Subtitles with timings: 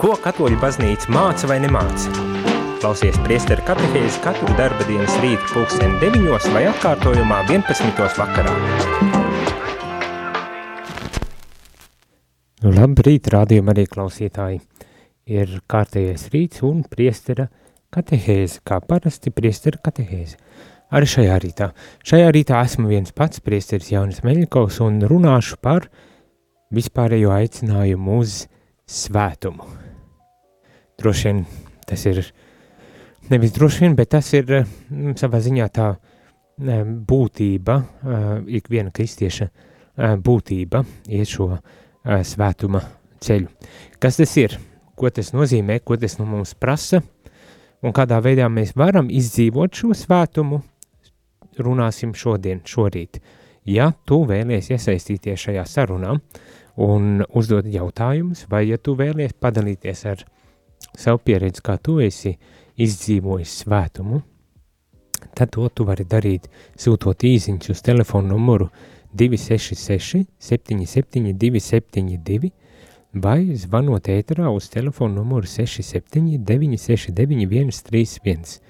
[0.00, 2.08] Ko katoļu baznīca māca vai nemāca?
[2.80, 8.00] Klausies priesteru katehēzi katru darba dienas rītu pulksteni 9 vai atkārtojumā 11.
[8.16, 8.54] vakarā.
[12.64, 14.62] Labrīt, rādījumi arī klausītāji.
[15.28, 17.50] Ir kārtējais rīts un priestera
[17.92, 20.40] katehēze, kā parasti priestera katehēze.
[20.96, 21.70] Arī šajā rītā.
[22.08, 25.92] Šajā rītā esmu viens pats priesteris Jaunis Meļikovs un runāšu par
[26.72, 28.40] vispārējo aicinājumu uz
[28.88, 29.79] svētumu.
[31.00, 31.44] Droši vien
[31.88, 32.22] tas ir,
[33.30, 35.94] nevis droši vien, bet tas ir mm, savā ziņā tā
[36.60, 37.76] būtība,
[38.52, 39.46] ikviena kristieša
[40.20, 41.54] būtība iet šo
[42.04, 42.82] svētuma
[43.20, 43.48] ceļu.
[44.00, 44.58] Kas tas ir?
[45.00, 47.00] Ko tas nozīmē, ko tas no mums prasa
[47.80, 50.60] un kādā veidā mēs varam izdzīvot šo svētumu,
[51.60, 53.20] runāsim šodien, šorīt.
[53.64, 56.18] Ja tu vēlies iesaistīties šajā sarunā
[56.80, 60.24] un uzdot jautājumus, vai ja tu vēlies padalīties ar
[60.98, 62.36] savu pieredzi, kā tu esi
[62.80, 64.22] izdzīvojis svētumu,
[65.36, 66.48] tad to tu vari darīt
[66.80, 68.70] sūtot īziņus uz telefonu numuru
[69.12, 72.50] 266 77 272
[73.12, 78.60] vai zvanot ēterā uz telefonu numuru 67 969 131.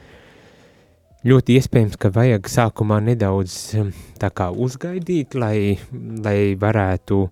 [1.21, 3.75] Ļoti iespējams, ka vajag sākumā nedaudz
[4.17, 5.77] tā kā uzgaidīt, lai,
[6.25, 7.27] lai varētu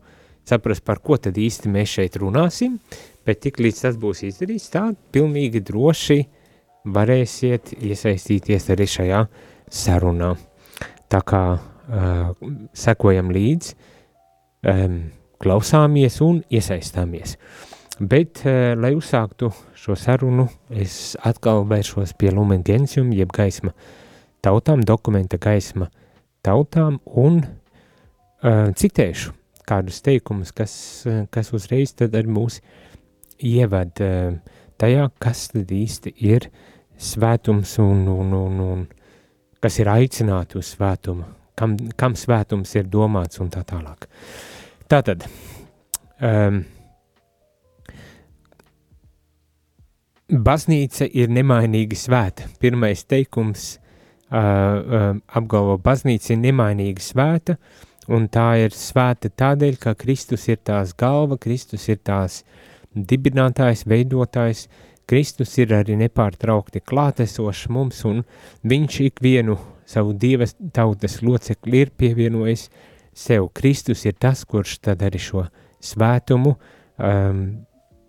[0.49, 2.77] saprast, par ko tad īsti mēs šeit runāsim,
[3.29, 6.23] bet tik līdz tas būs izdarīts, tā pilnīgi droši
[6.89, 9.23] varēsiet iesaistīties arī šajā
[9.69, 10.33] sarunā.
[11.13, 12.33] Tā kā uh,
[12.77, 13.75] sekojam līdzi,
[14.73, 14.99] um,
[15.41, 17.37] klausāmies un iesaistāmies.
[17.99, 23.75] Bet, uh, lai uzsāktu šo sarunu, es atkal vēršos pie Lumen Gentium, jeb gaisma
[24.45, 25.91] tautām, dokumenta gaisma
[26.45, 29.35] tautām un uh, citēšu
[29.69, 30.73] kādus teikumus, kas,
[31.35, 32.63] kas uzreiz tad ar mūs
[33.39, 34.39] ieved uh,
[34.79, 36.49] tajā, kas tad īsti ir
[36.99, 38.87] svētums un, un, un, un
[39.63, 41.27] kas ir aicināti uz svētumu,
[41.59, 44.07] kam, kam svētums ir domāts un tā tālāk.
[44.89, 45.27] Tātad,
[46.23, 46.63] um,
[50.29, 52.49] baznīca ir nemainīgi svēta.
[52.61, 57.59] Pirmais teikums uh, uh, apgalvo, baznīca ir nemainīgi svēta,
[58.09, 62.43] un tā ir svēta tādēļ, ka Kristus ir tās galva, Kristus ir tās
[62.95, 64.67] dibinātājs, veidotājs,
[65.09, 68.21] Kristus ir arī nepārtraukti klātesošs mums, un
[68.69, 69.57] viņš ikvienu
[69.89, 72.67] savu dievas tautas locekli ir pievienojis
[73.17, 73.49] sev.
[73.57, 75.47] Kristus ir tas, kurš tad arī šo
[75.81, 77.41] svētumu um,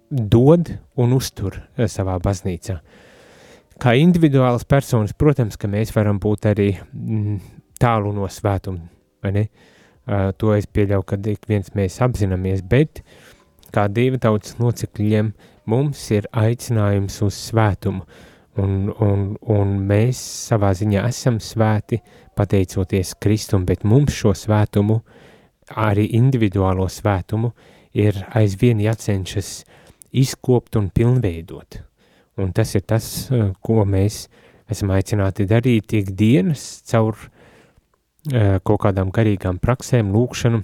[0.10, 2.80] dod un uztur uh, savā baznīcā.
[3.80, 7.40] Kā individuāls personas, protams, ka mēs varam būt arī mm,
[7.80, 8.90] tālu no svētuma,
[9.24, 9.48] vai ne?
[10.10, 13.06] Uh, to es pieļauju, ka ik viens mēs apzināmies, bet
[13.74, 15.32] kā dieva tautas locekļiem
[15.70, 18.06] mums ir aicinājums uz svētumu,
[18.60, 20.20] un, un, un mēs
[20.50, 22.02] savā ziņā esam svēti
[22.38, 25.02] pateicoties Kristum, bet mums šo svētumu,
[25.78, 27.52] arī individuālo svētumu,
[27.94, 29.64] ir aizvien jācenšas
[30.16, 31.82] izkopt un pilnveidot.
[32.40, 33.30] Un tas ir tas,
[33.62, 34.28] ko mēs
[34.70, 40.62] esam aicināti darīt ikdienas caur uh, kaut kādām garīgām praksēm, lūkšanu,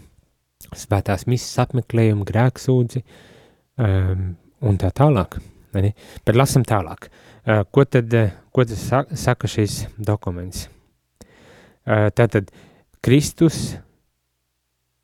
[0.75, 3.03] svētās misas apmeklējumu, grēksūdzi,
[3.81, 4.25] um,
[4.65, 5.39] un tā tālāk.
[5.75, 5.91] Ne?
[6.25, 7.09] Bet lasam tālāk.
[7.45, 10.69] Uh, ko tad, uh, ko tad saka šis dokuments?
[11.85, 12.49] Uh, tātad
[13.05, 13.75] Kristus,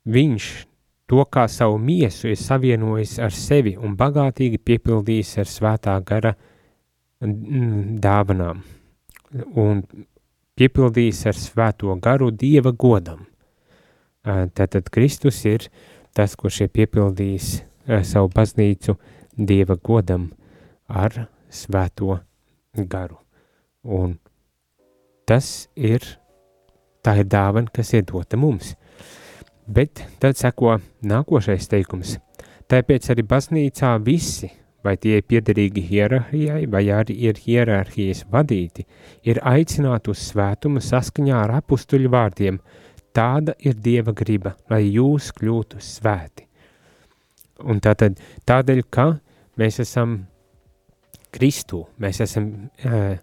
[0.08, 0.52] viņš
[1.12, 6.32] to kā savu miesu ir savienojis ar sevi un bagātīgi piepildījis ar svētā gara
[7.22, 8.62] dāvanām
[9.62, 9.82] un
[10.58, 13.26] piepildījis ar svēto garu Dieva godam.
[14.22, 15.66] Tātad Kristus ir
[16.14, 17.48] tas, kurš ir piepildījis
[18.06, 18.96] savu baznīcu
[19.32, 20.28] Dieva godam
[20.86, 22.18] ar svēto
[22.76, 23.18] garu.
[23.82, 24.18] Un
[25.26, 26.04] tas ir,
[27.02, 28.74] tā ir dāvana, kas ir dota mums.
[29.66, 32.18] Bet tad seko nākošais teikums.
[32.70, 34.50] Tāpēc arī baznīcā visi,
[34.82, 38.86] vai tie ir piederīgi hierarhijai, vai arī ir hierarhijas vadīti,
[39.22, 42.58] ir aicināti uz svētumu saskaņā ar apustuļu vārdiem.
[43.12, 46.46] Tāda ir Dieva griba, lai jūs kļūtu svēti.
[47.68, 48.16] Un tātad
[48.48, 49.10] tādēļ, ka
[49.60, 50.22] mēs esam
[51.32, 52.48] Kristu, mēs esam
[52.84, 53.14] uh,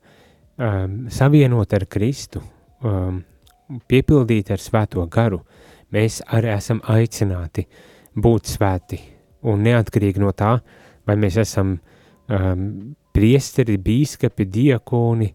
[0.58, 2.42] um, savienoti ar Kristu,
[2.86, 3.22] um,
[3.90, 5.42] piepildīti ar svēto garu,
[5.94, 7.66] mēs arī esam aicināti
[8.18, 9.00] būt svēti
[9.50, 10.56] un neatkarīgi no tā,
[11.08, 12.66] vai mēs esam um,
[13.14, 15.30] priesteri, bīskapi, diakoni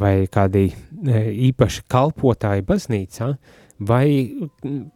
[0.00, 3.32] vai kādi uh, īpaši kalpotāji baznīcā,
[3.80, 4.36] vai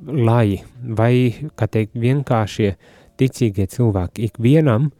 [0.04, 0.60] lai,
[0.96, 1.14] vai,
[1.56, 2.74] kā teikt, vienkāršie
[3.20, 4.90] ticīgie cilvēki ikvienam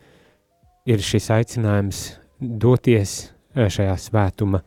[0.88, 2.00] ir šis aicinājums
[2.40, 3.14] doties
[3.54, 4.62] šajā svētuma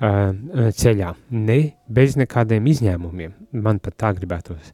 [0.00, 1.58] ceļā, ne
[1.92, 4.72] bez nekādiem izņēmumiem, man pat tā gribētos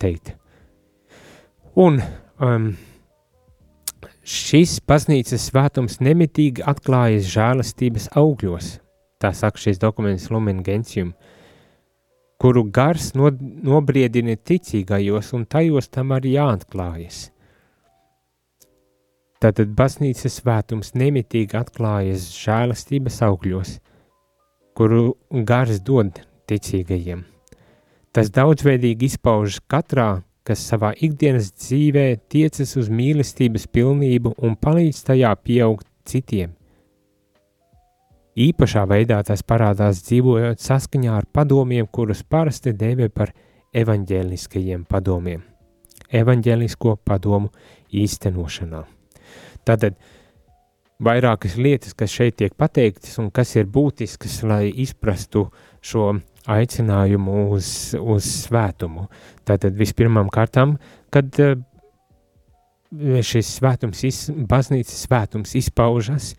[0.00, 0.32] teikt.
[1.76, 1.98] Un
[2.40, 2.70] um,
[4.24, 8.78] šis baznīcas svētums nemitīgi atklājas žēlastības augļos,
[9.20, 11.12] tā saka šis dokuments Lumen Gentium,
[12.40, 13.30] kuru gars no,
[13.64, 17.28] nobriedina ticīgajos, un tajos tam arī jāatklājas.
[19.44, 23.76] Tātad baznīcas svētums nemitīgi atklājas žēlastības augļos,
[24.78, 25.14] kuru
[25.44, 27.24] gars dod ticīgajiem.
[28.14, 35.32] Tas daudzveidīgi izpaužas katrā, kas savā ikdienas dzīvē tiecas uz mīlestības pilnību un palīdz tajā
[35.42, 36.52] pieaugt citiem.
[38.34, 43.30] Īpašā veidā tas parādās dzīvojot saskaņā ar padomiem, kurus parasti dēvē par
[43.74, 45.44] evaņģēliskajiem padomiem,
[46.10, 47.52] evaņģēlisko padomu
[47.94, 48.82] īstenošanā.
[49.64, 49.94] Tātad
[51.02, 55.46] vairākas lietas, kas šeit tiek pateiktas un kas ir būtiskas, lai izprastu
[55.84, 56.16] šo
[56.50, 59.06] aicinājumu uz, uz svētumu.
[59.46, 60.74] Tātad vispirmām kārtām,
[61.14, 61.54] kad eh,
[63.22, 64.02] šis svētums,
[64.50, 66.32] baznīcas svētums izpaužas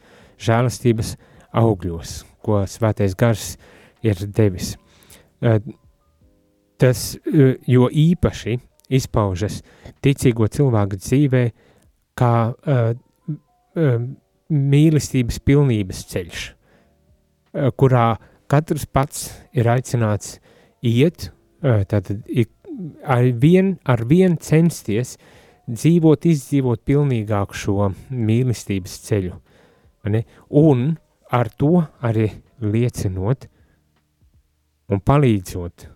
[0.44, 1.16] žēlastības
[1.56, 3.56] augļos, ko svētais gars
[4.06, 4.76] ir devis.
[6.76, 7.04] Tas
[7.68, 8.58] jo īpaši
[8.96, 9.62] izpaužas
[10.04, 11.44] ticīgo cilvēku dzīvē
[12.20, 12.34] kā
[14.50, 16.44] mīlestības pilnības ceļš,
[17.80, 18.08] kurā
[18.52, 20.38] katrs pats ir aicināts
[20.86, 21.32] iet,
[21.64, 22.22] tātad
[23.04, 25.16] ar vien, ar vien censties
[25.66, 29.40] dzīvot, izdzīvot pilnīgāk šo mīlestības ceļu.
[30.62, 30.86] Un
[31.32, 32.30] ar to arī
[32.62, 33.48] liecinot
[34.92, 35.88] un palīdzot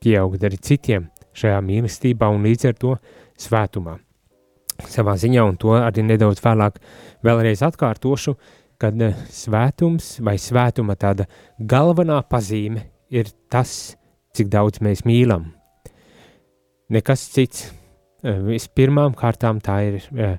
[0.00, 2.94] pieaugt arī citiem šajā mīlestībā un līdz ar to
[3.40, 3.96] svētumā.
[4.80, 6.78] Savā ziņā, un to arī nedaudz vēlāk
[7.26, 8.34] vēlreiz atkārtošu,
[8.80, 11.26] kad eh, svētums vai svētuma tāda
[11.58, 13.94] galvenā pazīme ir tas,
[14.36, 15.50] cik daudz mēs mīlam.
[16.90, 17.68] Nekas cits.
[18.24, 20.34] Eh, vispirmām kārtām tā ir uh,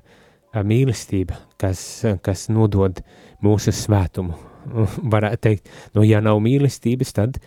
[0.62, 1.80] mīlestība, kas,
[2.22, 3.00] kas nodod
[3.44, 4.38] mūsu svētumu.
[5.14, 7.38] Varētu teikt, nu, ja nav mīlestības, tad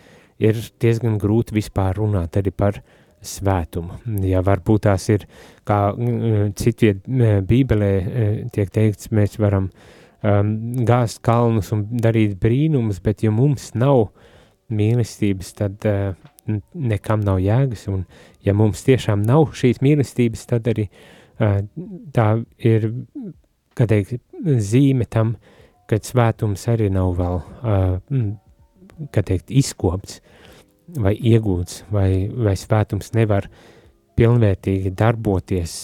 [0.42, 2.82] ir diezgan grūti vispār runāt arī par
[3.26, 3.96] svētumu.
[4.26, 5.24] Ja varbūt tās ir,
[5.66, 5.80] kā
[6.58, 7.06] citviet
[7.48, 7.92] bībelē
[8.54, 9.70] tiek teikts, mēs varam
[10.26, 10.52] um,
[10.86, 14.08] gāzt kalnus un darīt brīnumus, bet ja mums nav
[14.72, 16.14] mīlestības, tad uh,
[16.74, 18.04] nekam nav jēgas, un
[18.46, 21.60] ja mums tiešām nav šīs mīlestības, tad arī uh,
[22.14, 22.28] tā
[22.62, 22.90] ir,
[23.76, 25.36] kā teikt, zīme tam,
[25.86, 27.40] ka svētums arī nav vēl,
[29.12, 30.20] kā teikt, izkopts
[31.02, 33.48] vai iegūts, vai, vai svētums nevar
[34.16, 35.74] pilnvērtīgi darboties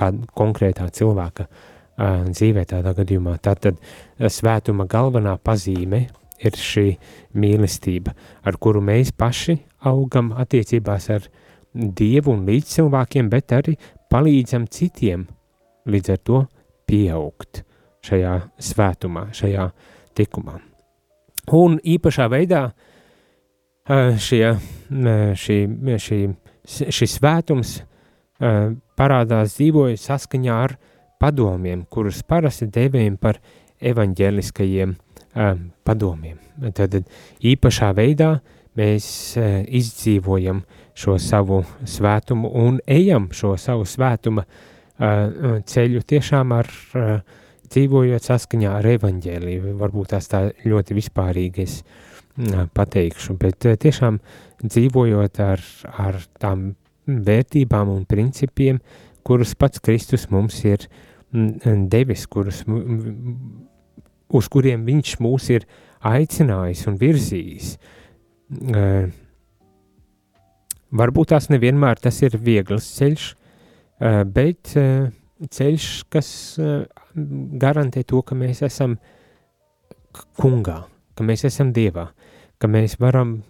[0.00, 0.08] kā
[0.38, 1.46] konkrētā cilvēka
[2.30, 3.36] dzīvē tādā gadījumā.
[3.44, 3.80] Tātad
[4.18, 6.06] svētuma galvenā pazīme
[6.40, 6.86] ir šī
[7.36, 8.14] mīlestība,
[8.46, 9.58] ar kuru mēs paši
[9.90, 11.28] augam attiecībās ar
[11.70, 13.76] Dievu un līdz cilvēkiem, bet arī
[14.10, 15.28] palīdzam citiem
[15.86, 16.40] līdz ar to
[16.90, 17.60] pieaugt
[18.06, 19.66] šajā svētumā, šajā
[20.16, 20.58] tikumā.
[21.56, 22.68] Un īpašā veidā
[24.20, 24.44] šie,
[25.40, 25.58] šī,
[26.04, 26.20] šī,
[26.66, 27.80] šis svētums
[28.40, 30.76] parādās dzīvoja saskaņā ar
[31.20, 33.40] padomiem, kurus parasti devējam par
[33.80, 34.94] evaņģēliskajiem
[35.84, 36.38] padomiem.
[36.76, 36.96] Tad
[37.40, 38.34] īpašā veidā
[38.76, 40.62] mēs izdzīvojam
[40.96, 44.44] šo savu svētumu un ejam šo savu svētuma
[45.00, 47.38] ceļu tiešām ar uh,
[47.70, 49.74] dzīvojot saskaņā ar evaņģēliju.
[49.80, 54.20] Varbūt tās tā ļoti vispārīgi es uh, pateikšu, bet uh, tiešām
[54.64, 55.62] dzīvojot ar,
[56.06, 56.72] ar tām
[57.06, 58.82] vērtībām un principiem,
[59.26, 60.86] kurus pats Kristus mums ir
[61.30, 62.64] devis, kurus,
[64.30, 65.66] uz kuriem viņš mūs ir
[66.06, 67.74] aicinājis un virzījis.
[68.50, 69.10] Uh,
[70.90, 73.26] Varbūt tās nevienmēr tas ir viegls ceļš,
[74.02, 75.10] eh, bet eh,
[75.46, 76.82] ceļš, kas eh,
[77.14, 78.96] garantē to, ka mēs esam
[80.40, 80.82] kungā,
[81.14, 82.08] ka mēs esam dievā,
[82.60, 83.40] ka mēs varam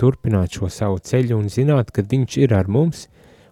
[0.00, 3.06] turpināt šo savu ceļu un zināt, ka viņš ir ar mums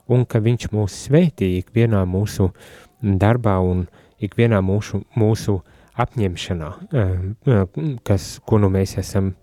[0.09, 2.51] un ka viņš mūs svētī ikvienā mūsu
[3.03, 3.87] darbā un
[4.23, 5.61] ikvienā mūsu, mūsu
[5.97, 6.71] apņemšanā,
[8.05, 9.35] kas, ko nu mēs esam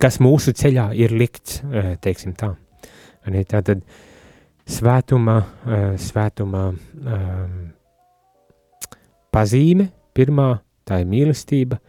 [0.00, 2.54] kas mūsu ceļā ir likts, eh, teiksim tā.
[3.24, 3.82] Tātad
[4.66, 7.56] svētuma, eh, svētuma um,
[9.34, 11.80] pazīme, pirmā, tā ir mīlestība,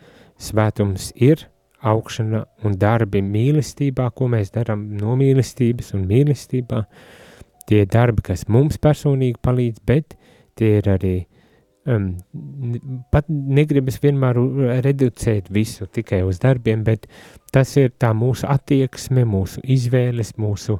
[0.42, 1.46] svētums ir
[1.86, 6.84] augšana un darbi mīlestībā, ko mēs darām no mīlestības un mīlestībā,
[7.70, 10.18] tie darbi, kas mums personīgi palīdz, bet
[10.58, 11.16] tie ir arī
[11.86, 12.12] um,
[13.14, 14.40] pat negribas vienmēr
[14.86, 17.08] reducēt visu tikai uz darbiem, bet
[17.54, 20.80] tas ir tā mūsu attieksme, mūsu izvēles, mūsu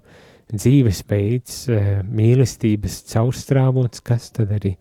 [0.54, 4.76] dzīvesveids, uh, mīlestības caurstrāvots, kas tad arī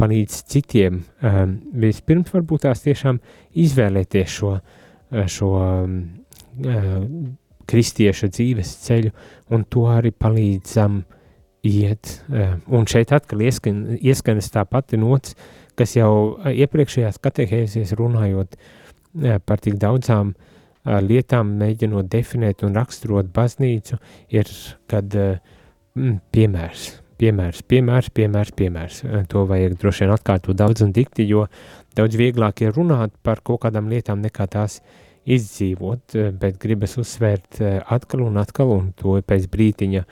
[0.00, 1.02] palīdz citiem.
[1.22, 3.20] Um, vispirms varbūt tās tiešām
[3.62, 4.56] izvēlēties šo,
[5.30, 5.98] šo um,
[6.66, 7.02] uh,
[7.70, 9.12] kristieša dzīves ceļu
[9.54, 11.20] un to arī palīdzam uh,
[11.64, 12.22] iet.
[12.32, 15.34] Eh, un šeit atkal ieskan, ieskanas tā pati nots,
[15.78, 20.34] kas jau eh, iepriekšējās katehēzēs runājot eh, par tik daudzām
[20.84, 23.98] lietām, mēģinot definēt un raksturot baznīcu,
[24.34, 24.50] ir,
[24.90, 29.00] kad mm, piemērs, piemērs, piemērs, piemērs, piemērs.
[29.32, 31.46] To vajag droši vien atkārtot daudz un dikti, jo
[31.96, 34.80] daudz vieglāk ir runāt par kaut kādām lietām nekā tās
[35.24, 40.04] izdzīvot, bet gribas uzsvērt atkal un atkal, un to pēc brītiņa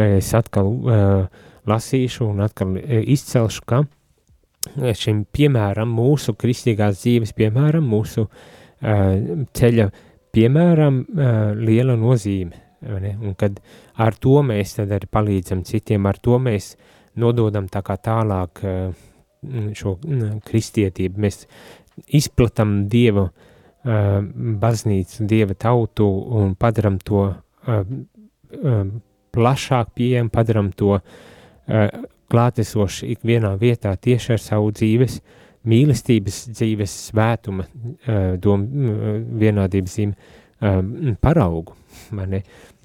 [0.00, 3.82] es atkal uh, lasīšu un atkal izcelšu, ka
[4.96, 8.48] šim piemēram, mūsu kristīgās dzīves piemēram, mūsu uh,
[8.80, 9.86] ceļa
[10.34, 12.66] piemēram, uh, liela nozīme.
[12.80, 13.58] Un kad
[14.00, 16.72] ar to mēs arī palīdzam citiem, ar to mēs
[17.20, 18.94] nododam tā kā tālāk uh,
[19.76, 21.44] šo uh, kristietību, mēs
[22.16, 23.34] izplatam Dieva uh,
[24.62, 26.08] baznīcu, Dieva tautu
[26.40, 28.80] un padaram to uh, uh,
[29.36, 31.04] plašāk pieejam, padaram to uh,
[32.30, 35.20] klātesoši ikvienā vietā tieši ar savu dzīves,
[35.68, 40.80] mīlestības dzīves svētuma, uh, dom, uh, vienādības zīme, uh,
[41.20, 41.76] paraugu.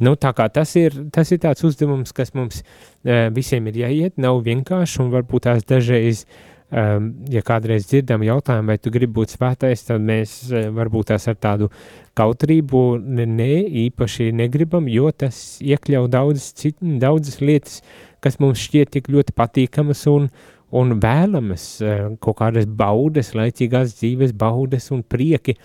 [0.01, 4.19] Nu, tā kā tas ir, tas ir tāds uzdevums, kas mums uh, visiem ir jāiet,
[4.21, 6.97] nav vienkārši un varbūt tās dažreiz uh,
[7.31, 11.37] ja kādreiz dzirdam jautājumu, vai tu gribi būt svētais, tad mēs uh, varbūt tās ar
[11.39, 11.69] tādu
[12.17, 13.51] kautrību ne
[13.85, 17.79] īpaši negribam, jo tas iekļauj daudzas, daudzas lietas,
[18.23, 20.29] kas mums šķiet tik ļoti patīkamas un,
[20.71, 25.57] un vēlamas, uh, kaut kādas baudas, laicīgās dzīves baudas un prieki,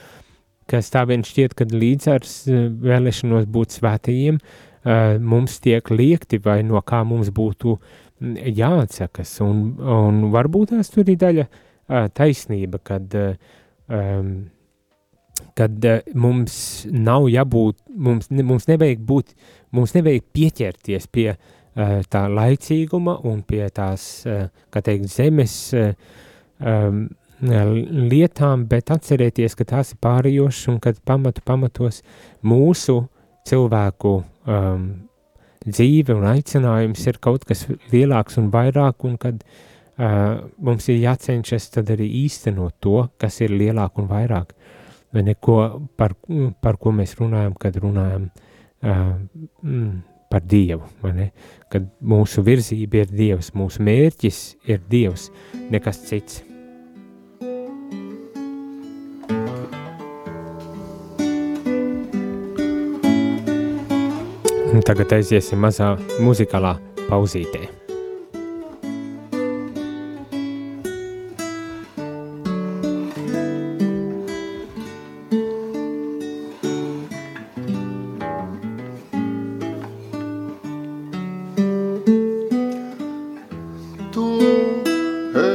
[0.70, 2.28] kas tā vien šķiet, kad līdz ar
[2.84, 9.62] vēlēšanos būt svētajiem, uh, mums tiek liekti vai no kā mums būtu uh, jāatsakas, un,
[9.80, 11.46] un varbūt tās tur ir daļa
[12.14, 13.14] taisnība, kad,
[15.58, 16.58] kad mums
[16.92, 19.32] nav jābūt, mums, mums nevajag būt,
[19.74, 21.40] mums nevajag pieķerties pie uh,
[21.74, 24.26] tā laicīguma un pie tās,
[24.70, 25.56] kā teikt, zemes
[27.40, 32.02] lietām, bet atcerēties, ka tās ir pārējošas un kad pamatu pamatos
[32.42, 33.06] mūsu
[33.48, 34.90] cilvēku um,
[35.64, 41.70] dzīve un aicinājums ir kaut kas lielāks un vairāk, un kad uh, mums ir jācenšas
[41.76, 44.54] tad arī īstenot to, kas ir lielāk un vairāk.
[45.10, 45.56] Vai neko,
[45.98, 46.14] par,
[46.62, 49.16] par ko mēs runājam, kad runājam uh,
[49.64, 49.96] mm,
[50.30, 50.86] par Dievu?
[51.70, 55.28] Kad mūsu virzība ir Dievs, mūsu mērķis ir Dievs,
[55.70, 56.44] nekas cits.
[64.86, 65.92] Tagad aiziesim mazā
[66.24, 66.72] muzikālā
[67.10, 67.79] pauzītē.
[84.12, 84.40] Tu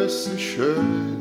[0.05, 1.14] esse cheiro.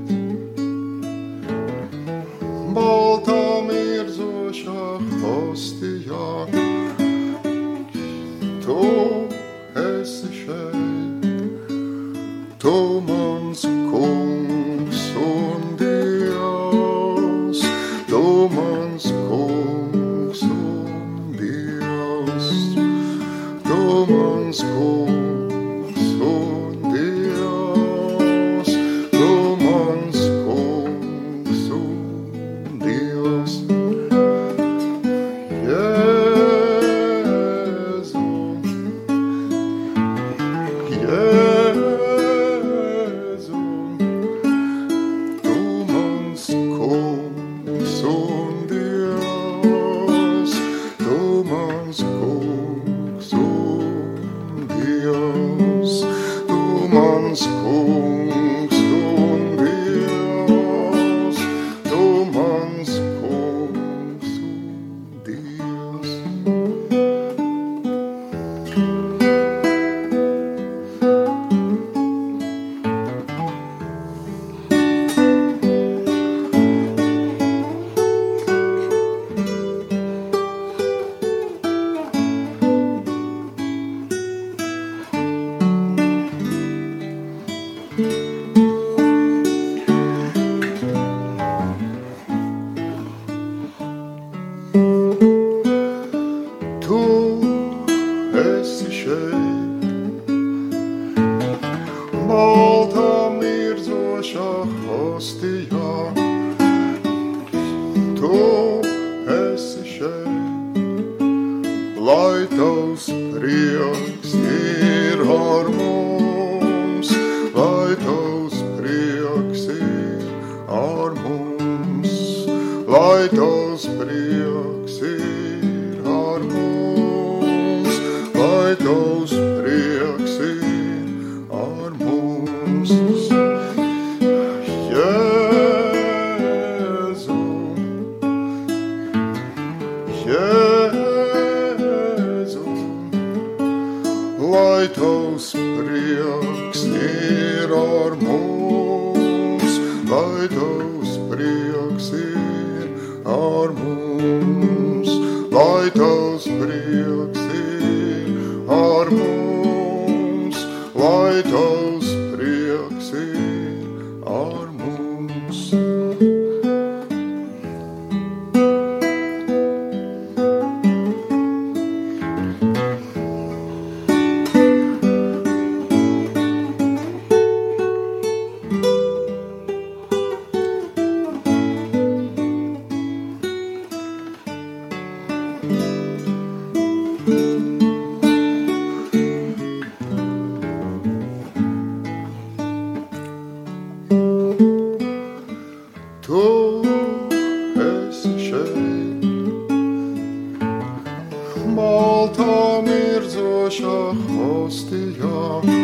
[201.74, 203.96] malta mirzosa
[204.36, 205.83] hostia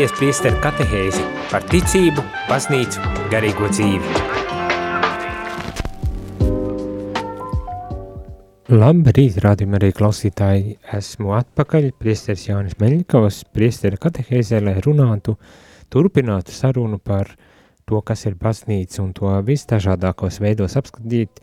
[0.00, 4.12] klausāties priesteru katehēzi par ticību, baznīcu, garīgo dzīvi.
[8.70, 10.78] Labrīt, rādījumi arī klausītāji.
[10.96, 15.36] Esmu atpakaļ, priesteris Jānis Meļņikovs, priestera katehēzē, lai runātu,
[15.92, 17.34] turpinātu sarunu par
[17.84, 21.42] to, kas ir baznīca un to visdažādākos veidos apskatīt,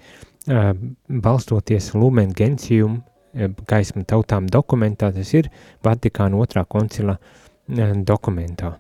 [0.50, 0.72] uh,
[1.08, 3.04] balstoties Lumen Gentium,
[3.36, 5.52] uh, gaisma tautām dokumentā, tas ir
[5.86, 7.36] Vatikāna otrā koncila uh,
[7.67, 8.77] dokumentā.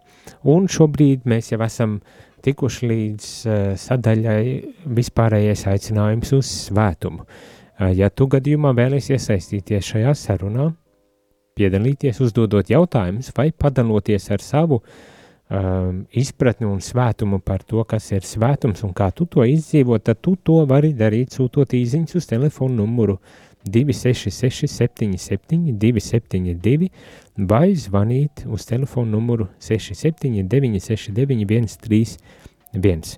[0.47, 1.99] Un šobrīd mēs jau esam
[2.45, 4.41] tikuši līdz uh, sadaļai
[4.97, 7.25] vispārējais aicinājums uz svētumu.
[7.25, 10.71] Uh, ja tu gadījumā vēlies iesaistīties šajā sarunā,
[11.57, 18.25] piedalīties, uzdodot jautājumus vai padaloties ar savu um, izpratni un svētumu par to, kas ir
[18.27, 22.83] svētums un kā tu to izdzīvo, tad tu to vari darīt sūtot īziņas uz telefonu
[22.83, 23.17] numuru
[23.73, 26.89] 266 77 272
[27.49, 33.17] vai zvanīt uz telefonu numuru 679 69 131.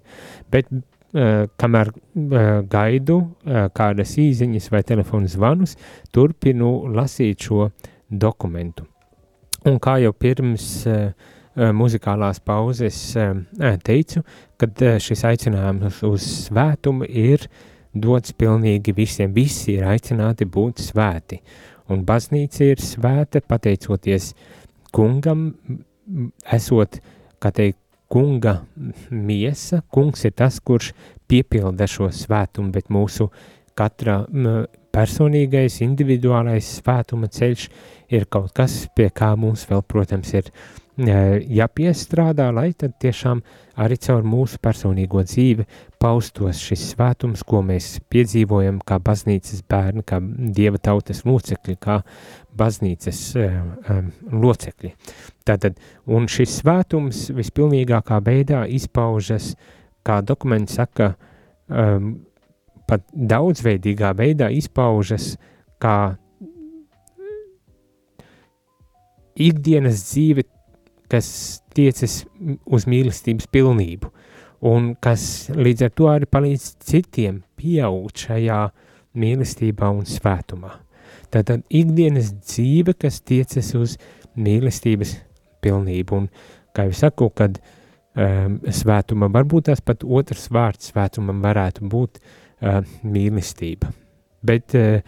[0.51, 2.38] Bet uh, kamēr uh,
[2.69, 5.75] gaidu uh, kādas īziņas vai telefonu zvanus,
[6.12, 7.69] turpinu lasīt šo
[8.09, 8.85] dokumentu.
[9.67, 11.09] Un kā jau pirms uh,
[11.59, 13.33] uh, muzikālās pauzes uh,
[13.83, 14.23] teicu,
[14.59, 17.47] kad uh, šis aicinājums uz svētumu ir
[17.93, 19.34] dots pilnīgi visiem.
[19.34, 21.41] Visi ir aicināti būt svēti.
[21.89, 24.34] Un baznīca ir svēta pateicoties
[24.93, 25.54] kungam,
[26.54, 26.99] esot,
[27.41, 28.60] kā teikt, kunga
[29.10, 29.84] miesa.
[29.93, 30.93] Kungs ir tas, kurš
[31.30, 33.30] piepilda šo svētumu, bet mūsu
[33.78, 34.23] katra
[34.93, 37.67] personīgais, individuālais svētuma ceļš
[38.12, 40.49] ir kaut kas, pie kā mums vēl, protams, ir
[40.99, 43.41] jāpiestrādā, lai tad tiešām
[43.79, 45.65] arī caur mūsu personīgo dzīvi
[46.01, 50.19] paustos šis svētums, ko mēs piedzīvojam kā baznīcas bērni, kā
[50.55, 52.01] dieva tautas locekļi, kā
[52.59, 54.12] baznīcas um,
[54.43, 54.93] locekļi.
[55.47, 59.53] Tātad, un šis svētums vispilnīgākā veidā izpaužas,
[60.03, 61.13] kā dokuments saka,
[61.69, 62.17] um,
[62.89, 65.35] pat daudzveidīgā veidā izpaužas
[65.79, 66.17] kā
[69.39, 70.43] ikdienas dzīve,
[71.10, 71.30] kas
[71.76, 72.24] tiecas
[72.65, 74.12] uz mīlestības pilnību,
[74.69, 75.24] un kas
[75.56, 78.62] līdz ar to arī palīdz citiem pieaugt šajā
[79.19, 80.76] mīlestībā un svētumā.
[81.34, 83.95] Tātad ikdienas dzīve, kas tiecas uz
[84.39, 85.15] mīlestības
[85.63, 86.30] pilnību, un
[86.76, 92.80] kā jau saku, kad um, svētuma varbūt tās pat otrs vārds svētumam varētu būt uh,
[93.04, 93.91] mīlestība,
[94.45, 95.02] bet uh,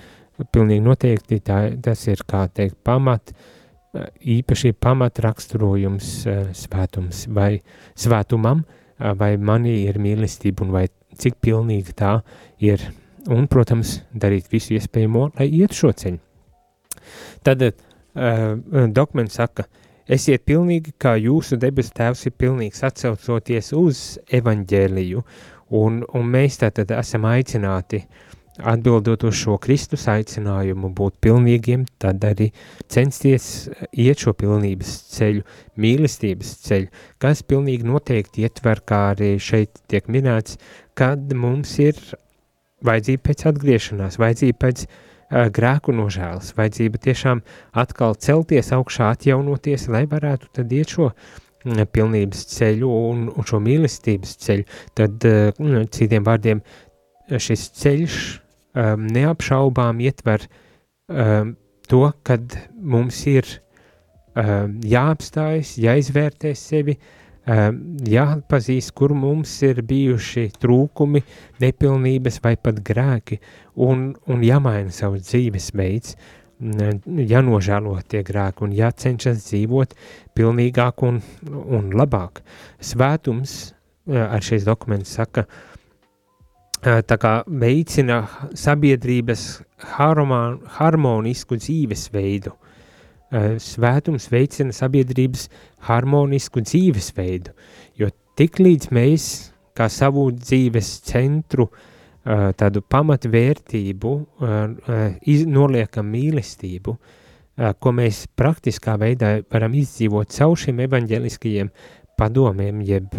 [0.53, 3.60] pilnīgi noteikti tā, tas ir, kā teikt, pamat, uh,
[3.91, 6.11] īpaši pamatraksturojums
[6.55, 7.59] svētums vai
[7.97, 8.63] svētumam,
[9.17, 10.85] vai manī ir mīlestība un vai
[11.19, 12.19] cik pilnīgi tā
[12.63, 12.83] ir,
[13.27, 16.19] un, protams, darīt visu iespējamo, lai iet šo ceļu.
[17.43, 17.73] Tad uh,
[18.93, 19.65] dokuments saka,
[20.07, 25.23] esiet pilnīgi, kā jūsu debesu tēvs ir pilnīgs, atcaucoties uz evaņģēliju,
[25.81, 28.30] un, un mēs tātad esam aicināti uh,
[28.61, 32.51] Atbildot uz šo Kristus aicinājumu būt pilnīgiem, tad arī
[32.91, 35.45] censties iet šo pilnības ceļu,
[35.81, 36.89] mīlestības ceļu,
[37.21, 40.59] kas pilnīgi noteikti ietver, kā arī šeit tiek minēts,
[40.97, 41.97] kad mums ir
[42.85, 47.41] vajadzība pēc atgriešanās, vajadzība pēc uh, grēku nožēlas, vajadzība tiešām
[47.83, 53.61] atkal celties augšā, atjaunoties, lai varētu tad iet šo uh, pilnības ceļu un, un šo
[53.63, 54.69] mīlestības ceļu.
[54.97, 56.63] Tad, uh, citiem vārdiem,
[57.31, 58.21] šis ceļš
[58.73, 60.45] um, neapšaubām ietver
[61.07, 61.55] um,
[61.87, 63.47] to, kad mums ir
[64.35, 66.97] um, jāapstājas, jāizvērtē sevi,
[67.45, 71.23] um, jāpazīst, kur mums ir bijuši trūkumi,
[71.63, 73.41] nepilnības vai pat grēki,
[73.75, 76.15] un, un jāmaina savs dzīvesveids,
[76.61, 79.95] jānožēlo tie grēki un jācenšas dzīvot
[80.37, 81.17] pilnīgāk un,
[81.49, 82.43] un labāk.
[82.85, 83.73] Svētums,
[84.11, 85.70] ar šīs dokuments saka, uh,
[86.81, 88.23] tā kā veicina
[88.57, 89.45] sabiedrības
[89.97, 92.55] harmon, harmonisku dzīvesveidu.
[93.63, 95.45] Svētums veicina sabiedrības
[95.87, 97.53] harmonisku dzīvesveidu,
[97.95, 99.27] jo tik līdz mēs
[99.77, 101.69] kā savu dzīves centru,
[102.59, 104.11] tādu pamatvērtību,
[105.47, 106.97] noliekam mīlestību,
[107.79, 111.71] ko mēs praktiskā veidā varam izdzīvot caur šiem evaņģeliskajiem
[112.19, 113.15] padomiem, jeb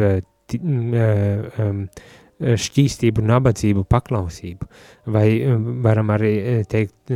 [2.43, 4.69] šķīstību, nabadzību, paklausību,
[5.15, 7.15] vai eh, varam arī eh, teikt,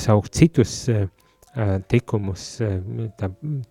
[0.00, 0.84] saukt citus
[1.86, 2.44] tikumus,
[3.14, 3.28] tā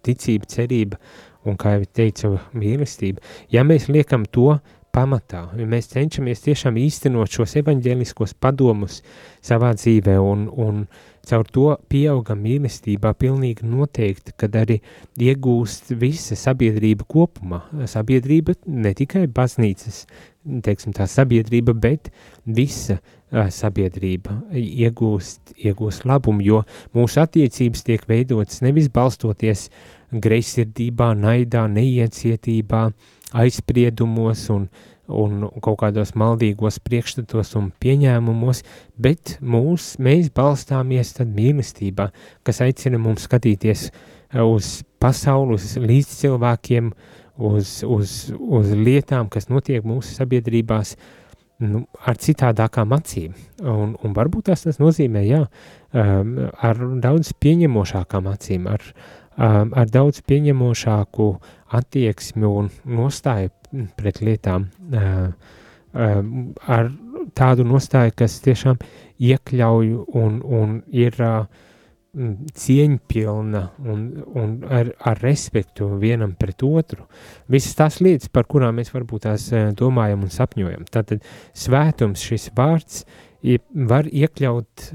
[0.08, 1.00] ticība, cerība
[1.44, 3.20] un, kā jau teicu, mīlestība.
[3.52, 4.54] Ja mēs liekam to
[4.96, 9.02] pamatā, ja mēs cenšamies tiešām īstenot šos evaņģēliskos padomus
[9.44, 10.86] savā dzīvē un, un
[11.30, 14.80] caur to pieaugam mīlestībā pilnīgi noteikti, kad arī
[15.20, 17.64] iegūst visa sabiedrība kopumā.
[17.90, 20.04] Sabiedrība ne tikai baznīcas
[20.64, 22.10] teiksim, tā sabiedrība, bet
[22.46, 26.62] visa uh, sabiedrība iegūst, iegūst labumu, jo
[26.96, 29.70] mūsu attiecības tiek veidotas nevis balstoties
[30.14, 32.88] greizsirdībā, naidā, neiecietībā,
[33.34, 34.68] aizspriedumos un,
[35.08, 38.64] un kaut kādos maldīgos priekšstatos un pieņēmumos,
[38.96, 42.10] bet mūs, mēs balstāmies tad mīlestībā,
[42.44, 43.90] kas aicina mums skatīties
[44.44, 46.94] uz pasauli, uz līdzcilvēkiem, cilvēkiem,
[47.38, 50.96] uz, uz, uz lietām, kas notiek mūsu sabiedrībās,
[51.64, 53.34] nu, ar citādākām acīm.
[53.62, 55.44] Un, un varbūt tas, tas nozīmē, jā,
[55.94, 58.86] um, ar daudz pieņemošākām acīm, ar,
[59.38, 61.30] um, ar daudz pieņemošāku
[61.74, 63.54] attieksmi un nostāju
[63.98, 64.70] pret lietām,
[65.94, 66.90] ar
[67.38, 68.80] tādu nostāju, kas tiešām
[69.24, 71.18] iekļauj un, un ir
[72.14, 74.02] cieņpilna un,
[74.38, 77.08] un ar, ar respektu vienam pret otru.
[77.50, 79.48] Visas tās lietas, par kurām mēs varbūt tās
[79.80, 80.86] domājam un sapņojam.
[80.94, 81.26] Tātad
[81.58, 83.02] svētums šis vārds
[83.74, 84.92] var iekļaut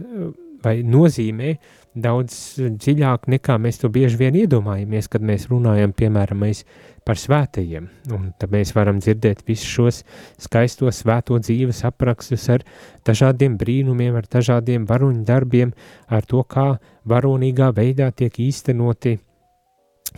[0.62, 1.56] vai nozīmē
[1.98, 6.64] daudz dziļāk nekā mēs to bieži vien iedomājamies, kad mēs runājam, piemēram, mēs
[7.08, 10.00] par svētajiem, un tad mēs varam dzirdēt visus šos
[10.44, 12.64] skaistos svēto dzīves aprakstus ar
[13.08, 15.72] dažādiem brīnumiem, ar dažādiem varoņu darbiem,
[16.12, 16.74] ar to, kā
[17.08, 19.14] varonīgā veidā tiek īstenoti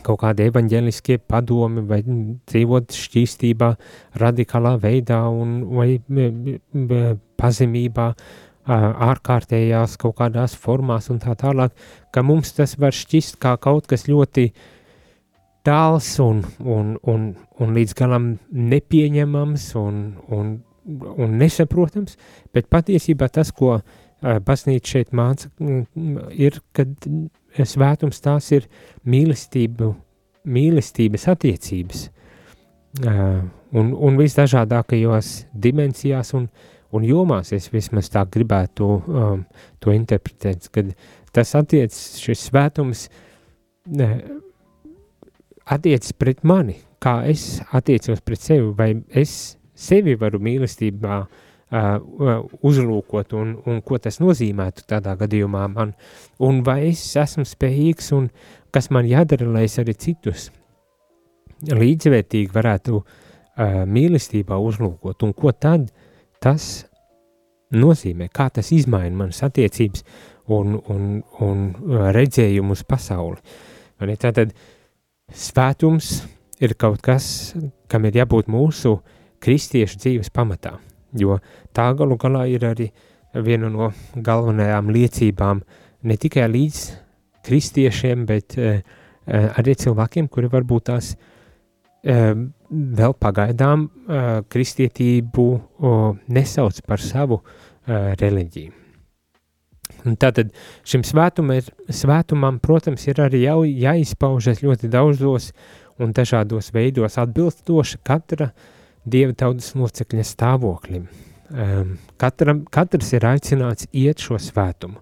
[0.06, 3.70] kaut kādi evaņģēliskie padomi vai dzīvot šķīstībā,
[4.22, 6.00] radikālā veidā un vai
[7.38, 8.10] pazemībā,
[9.10, 11.74] ārkārtējās kaut kādās formās un tā tālāk,
[12.10, 14.68] ka mums tas var šķist kā kaut kas ļoti uh,
[15.66, 20.00] tāls un, un, un, un līdz galam nepieņemams un,
[20.32, 20.52] un,
[21.10, 22.16] un nesaprotams,
[22.54, 23.82] bet patiesībā tas, ko uh,
[24.46, 25.50] baznīca šeit māca,
[26.32, 26.94] ir, kad
[27.58, 28.68] svētums tās ir
[29.04, 29.92] mīlestību,
[30.50, 32.04] mīlestības attiecības
[33.04, 33.40] uh,
[33.76, 36.48] un, un visdažādākajos dimensijās un,
[36.96, 37.52] un jomās.
[37.56, 39.44] Es vismaz tā gribētu um,
[39.82, 40.94] to interpretēt, kad
[41.34, 43.08] tas attiec, šis svētums
[43.86, 44.08] ne,
[45.70, 51.28] attiecas pret mani, kā es attiecos pret sevi, vai es sevi varu mīlestībā uh,
[52.66, 55.94] uzlūkot, un, un ko tas nozīmētu tādā gadījumā man,
[56.42, 58.28] un vai es esmu spējīgs, un
[58.74, 60.50] kas man jādara, lai es arī citus
[61.70, 65.90] līdzvērtīgi varētu uh, mīlestībā uzlūkot, un ko tad
[66.40, 66.86] tas
[67.70, 70.02] nozīmē, kā tas izmaina manas attiecības
[70.50, 71.10] un, un,
[71.44, 71.66] un
[72.16, 73.38] redzējumu uz pasauli.
[74.18, 74.54] Tātad
[75.34, 76.20] svētums
[76.60, 77.54] ir kaut kas,
[77.88, 78.98] kam ir jābūt mūsu
[79.40, 80.76] kristiešu dzīves pamatā,
[81.16, 81.38] jo
[81.76, 82.90] tā galu galā ir arī
[83.34, 85.62] viena no galvenajām liecībām
[86.02, 86.80] ne tikai līdz
[87.46, 88.80] kristiešiem, bet uh,
[89.30, 92.34] arī cilvēkiem, kuri varbūt tās uh,
[92.70, 93.88] vēl pagaidām
[94.48, 95.46] kristietību
[96.30, 97.40] nesauc par savu
[97.86, 98.79] reliģiju.
[100.22, 100.52] Tātad
[100.88, 105.50] šim svētumam, ir, svētumam, protams, ir arī jau jāizpaužas ļoti daudzos
[106.00, 108.50] un dažādos veidos atbilstoši katra
[109.04, 111.08] dieva tautas locekļa stāvoklim.
[111.50, 115.00] Um, katram, katrs ir aicināts iet šo svētumu.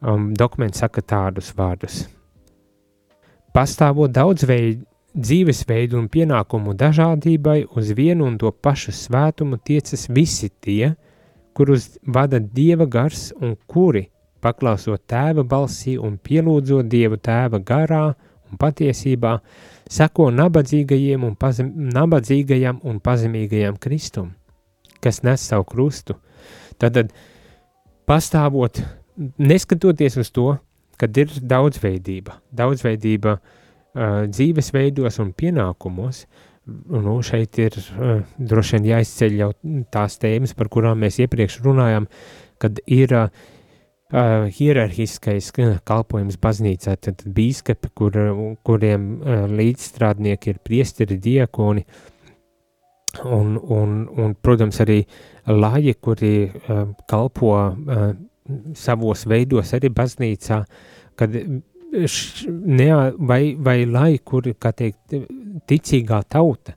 [0.00, 2.04] Um, dokuments saka tādus vārdus.
[3.56, 4.82] Pastāvot daudzveid,
[5.16, 10.92] dzīvesveidu un pienākumu dažādībai uz vienu un to pašu svētumu tiecas visi tie,
[11.56, 14.06] kurus vada Dieva gars un kuri,
[14.44, 18.02] paklausot tēva balsī un pielūdzot Dievu tēva garā
[18.50, 19.38] un patiesībā,
[19.90, 24.30] seko nabadzīgajiem un pazem, nabadzīgajam un pazemīgajam Kristum,
[25.02, 26.18] kas nes savu krustu.
[26.78, 27.08] Tad,
[28.06, 28.82] pastāvot,
[29.40, 30.50] neskatoties uz to,
[31.00, 33.54] kad ir daudzveidība, daudzveidība uh,
[33.96, 36.24] uh, dzīvesveidos un pienākumos.
[36.66, 39.52] Nu, šeit ir uh, droši vien jāizceļ jau
[39.94, 42.08] tās tēmas, par kurām mēs iepriekš runājām,
[42.58, 43.28] kad ir uh,
[44.56, 45.52] hierarhiskais
[45.86, 48.18] kalpojums baznīcā, tad bīskapi, kur,
[48.66, 51.86] kuriem uh, līdzstrādnieki ir priesteri, diakoni,
[53.22, 55.04] un, un, un, protams, arī
[55.46, 58.10] lāji, kuri uh, kalpo uh,
[58.74, 60.64] savos veidos arī baznīcā,
[61.14, 61.38] kad
[61.96, 65.16] ne, vai, vai lai, kur, kā teikt,
[65.68, 66.76] ticīgā tauta,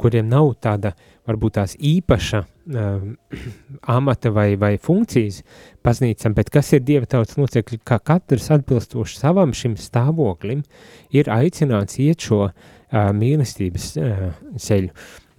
[0.00, 0.94] kuriem nav tāda,
[1.26, 3.06] varbūt tās īpaša uh,
[3.96, 5.42] amata vai, vai funkcijas
[5.84, 10.62] baznīcam, bet kas ir Dieva tautas locekļi, kā katrs atbilstoši savam šim stāvoklim,
[11.14, 12.52] ir aicināts iet šo uh,
[13.16, 14.26] mīlestības uh,
[14.62, 14.92] ceļu.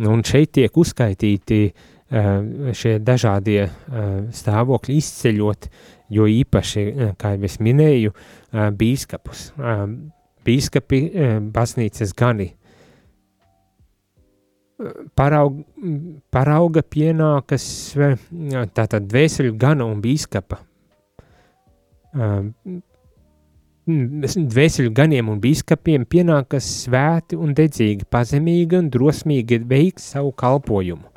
[0.07, 7.35] Un šeit tiek uzskaitīti uh, šie dažādie uh, stāvokļi izceļot uh, jo īpaši, eh, kā
[7.35, 9.51] jau es minēju, eh, bīskapus.
[9.57, 9.87] Eh,
[10.47, 11.01] bīskapi
[11.51, 12.53] baznīcas gani
[15.13, 15.65] paraug,
[16.31, 17.65] parauga pienākas
[18.71, 20.59] tātad dvēseļu gana un bīskapa.
[23.85, 31.11] Dvēseļu ganiem un bīskapiem pienākas svēti un dedzīgi, pazemīgi un drosmīgi veikt savu kalpojumu.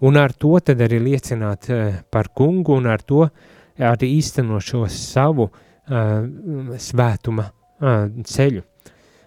[0.00, 1.70] Un ar to tad arī liecināt
[2.10, 3.30] par kungu un ar to uh,
[3.78, 8.62] arī īstenot šo savu uh, svētuma uh, ceļu.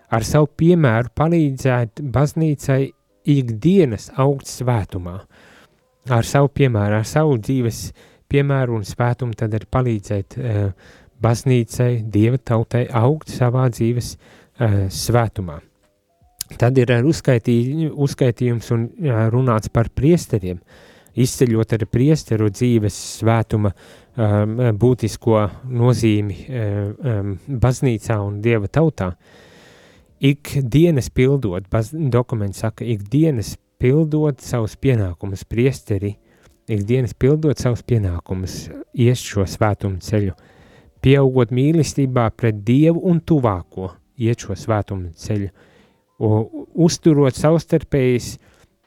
[0.10, 2.82] Ar savu piemēru palīdzēt baznīcai
[3.30, 5.20] ikdienas augt svētumā.
[6.10, 7.90] Ar savu piemēru, ar savu dzīves
[8.30, 10.70] piemēru un svētumu tad arī palīdzēt uh,
[11.22, 15.60] baznīcai, dieva tautai augt savā dzīves uh, svētumā.
[16.58, 17.60] Tad ir uzskaitī,
[17.94, 20.62] uzskaitījums un uh, runāts par priesteriem,
[21.20, 29.14] izceļot arī priesteru dzīves svētuma um, būtisko nozīmi um, baznīcā un dieva tautā.
[30.20, 36.18] Ik dienas pildot, baz, dokuments saka, ik dienas pildot savus pienākumus priesteri,
[36.68, 40.36] ik dienas pildot savus pienākumus, ies šo svētumu ceļu,
[41.04, 45.50] pieaugot mīlestībā pret Dievu un tuvāko, iet šo svētumu ceļu,
[46.20, 48.34] uzturot savstarpējas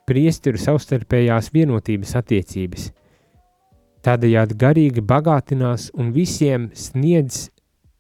[0.09, 2.91] priesteru savstarpējās vienotības attiecības–
[4.07, 7.49] tādējādi garīgi bagātinās un visiem sniedz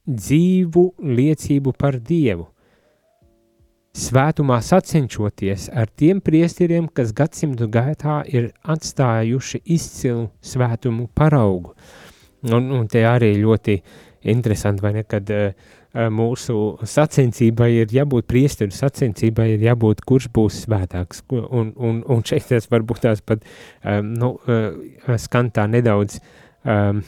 [0.06, 2.48] dzīvu liecību par Dievu.
[3.92, 11.74] Svētumā sacenšoties ar tiem priesteriem, kas gadsimtu gaitā ir atstājuši izcilu svētumu paraugu.
[12.48, 13.76] Un, un te arī ļoti
[14.32, 15.52] interesanti, vai ne, kad uh,
[15.92, 21.24] mūsu sacensībai ir jābūt priesteru sacensībai, ir jābūt, kurš būs svētāks.
[21.30, 23.44] Un, un, un šeit tas varbūt tās pat
[23.84, 26.18] um, nu, uh, skan tā nedaudz
[26.64, 27.02] um,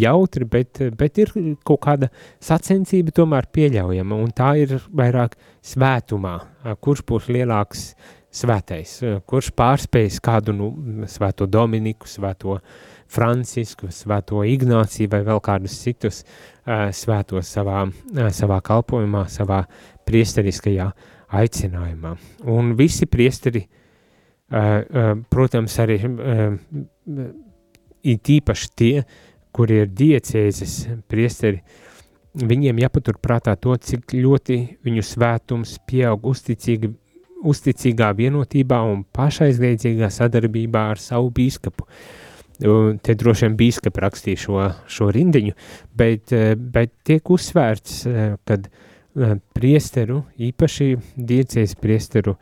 [0.00, 1.32] jautri, bet, bet ir
[1.66, 2.10] kaut kāda
[2.42, 6.36] sacensība tomēr pieļaujama, un tā ir vairāk svētumā,
[6.82, 7.88] kurš būs lielāks
[8.36, 8.98] svētais,
[9.30, 10.72] kurš pārspējas kādu nu,
[11.08, 12.58] svēto Dominiku, svēto
[13.06, 19.62] Francisku, svēto Ignāciju vai vēl kādus citus uh, svētos savā, uh, savā kalpojumā, savā
[20.06, 20.90] priesteriskajā
[21.36, 22.14] aicinājumā.
[22.52, 26.58] Un visi priesteri, uh, uh, protams, arī uh,
[28.06, 28.94] ir tīpaši tie,
[29.56, 30.76] kuri ir diecēzes
[31.08, 31.62] priesteri,
[32.36, 36.92] viņiem jāpatur prātā to, cik ļoti viņu svētums pieaug uzticīgi,
[37.46, 41.86] uzticīgā vienotībā un pašaizliedzīgā sadarbībā ar savu bīskapu.
[42.56, 45.52] Te droši vien bīskapi rakstīja šo, šo rindiņu,
[45.96, 47.98] bet, bet tiek uzsvērts,
[48.48, 48.70] kad
[49.56, 52.36] priesteru, īpaši diecēs priesteru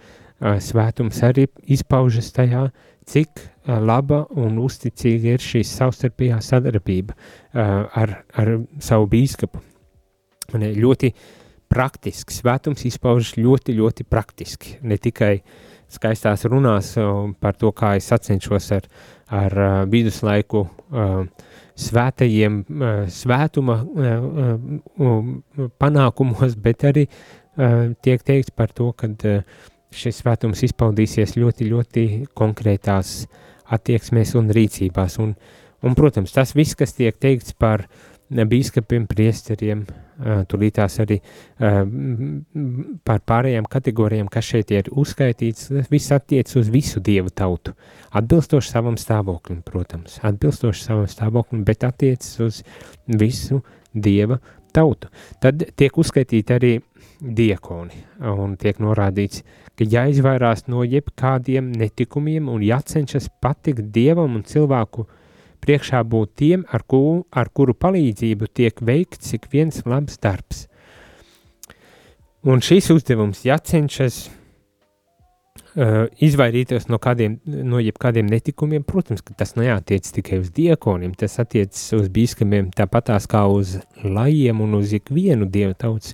[0.63, 2.69] svētums arī izpaužas tajā,
[3.11, 7.17] cik laba un uzticīga ir šī savstarpējā sadarbība
[7.55, 9.63] ar, ar savu bīskapu.
[10.55, 11.11] Un ļoti
[11.73, 15.39] praktiski, svētums izpaužas ļoti, ļoti praktiski, ne tikai
[15.91, 16.95] skaistās runās
[17.41, 18.89] par to, kā es sacenšos ar,
[19.33, 19.55] ar
[19.91, 20.67] viduslaiku
[21.75, 22.61] svētajiem
[23.11, 23.79] svētuma
[25.81, 27.07] panākumos, bet arī
[28.05, 29.11] tiek teikts par to, ka
[29.95, 33.25] šis svētums izpaudīsies ļoti, ļoti konkrētās
[33.75, 35.19] attieksmēs un rīcībās.
[35.23, 35.35] Un,
[35.83, 37.87] un, protams, tas viss, kas tiek teikts par
[38.31, 39.85] bīskapiem, priesteriem,
[40.49, 41.19] tūlītās arī
[43.05, 47.75] par pārējām kategorijām, kas šeit ir uzskaitīts, viss attiec uz visu dievu tautu.
[48.15, 52.63] Atbilstoši savam stāvoklim, protams, atbilstoši savam stāvoklim, bet attiec uz
[53.07, 53.61] visu
[53.93, 54.39] dieva
[54.75, 55.11] tautu.
[55.43, 56.73] Tad tiek uzskaitīti arī
[57.25, 58.01] diekoni,
[58.35, 59.45] un tiek norādīts,
[59.79, 65.07] ka jāizvairās no jebkādiem netikumiem un jācenšas patikt dievam un cilvēku
[65.65, 70.67] priekšā būt tiem, ar, ku, ar kuru palīdzību tiek veikts ik viens labs darbs.
[72.45, 74.19] Un šīs uzdevums jācenšas
[75.75, 78.85] uh, izvairīties no, kādiem, no jebkādiem netikumiem.
[78.85, 84.61] Protams, ka tas neatiec tikai uz diekoniem, tas attiecas uz bīskamiem tāpatās kā uz lajiem
[84.61, 86.13] un uz ikvienu dievu tautas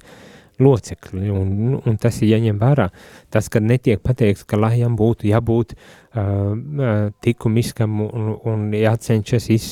[0.60, 2.88] locekli, un, un tas ir jāņem vērā.
[3.32, 9.70] Tas, ka netiek pateikts, ka lajam būtu jābūt uh, tikumiskam un, un jācenšas iz,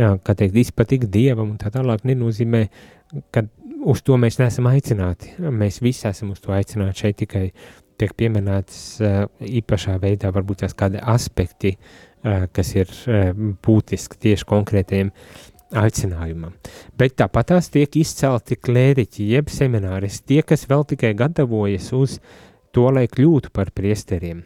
[0.00, 2.66] jā, teikt, izpatikt dievam un tā tālāk, nenozīmē,
[3.34, 3.46] ka
[3.84, 5.36] uz to mēs neesam aicināti.
[5.38, 7.46] Mēs visi esam uz to aicināti šeit tikai
[8.00, 13.30] tiek pieminēts uh, īpašā veidā varbūt tās kādi aspekti, uh, kas ir uh,
[13.62, 16.54] būtiski tieši konkrētajiem uh, aicinājumam.
[16.98, 22.18] Bet tāpat tās tiek izcelti klēriķi, jeb semināristi, tie, kas vēl tikai gatavojas uz
[22.74, 24.44] to, lai kļūtu par priesteriem.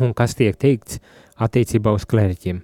[0.00, 1.00] Un kas tiek teikts
[1.40, 2.62] attiecībā uz klēriķiem?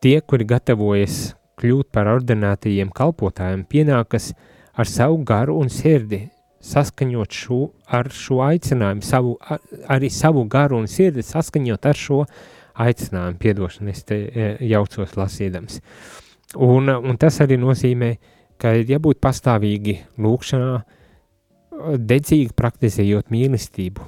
[0.00, 4.32] Tie, kuri gatavojas kļūt par ordinātajiem kalpotājiem, pienākas
[4.72, 6.24] ar savu garu un sirdi
[6.64, 9.60] saskaņot šo, ar šo aicinājumu, savu, ar,
[9.92, 15.16] arī savu garu un sirdi saskaņot ar šo aicinājumu aicinājumu, piedošanu, es te e, jaucos
[15.18, 15.80] lasīdams.
[16.60, 18.14] Un, un tas arī nozīmē,
[18.60, 20.72] ka ir jābūt pastāvīgi lūkšanā,
[21.96, 24.04] dedzīgi praktizējot mīlestību,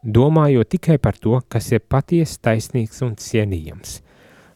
[0.00, 4.00] domājot tikai par to, kas ir patiesi taisnīgs un cienījams.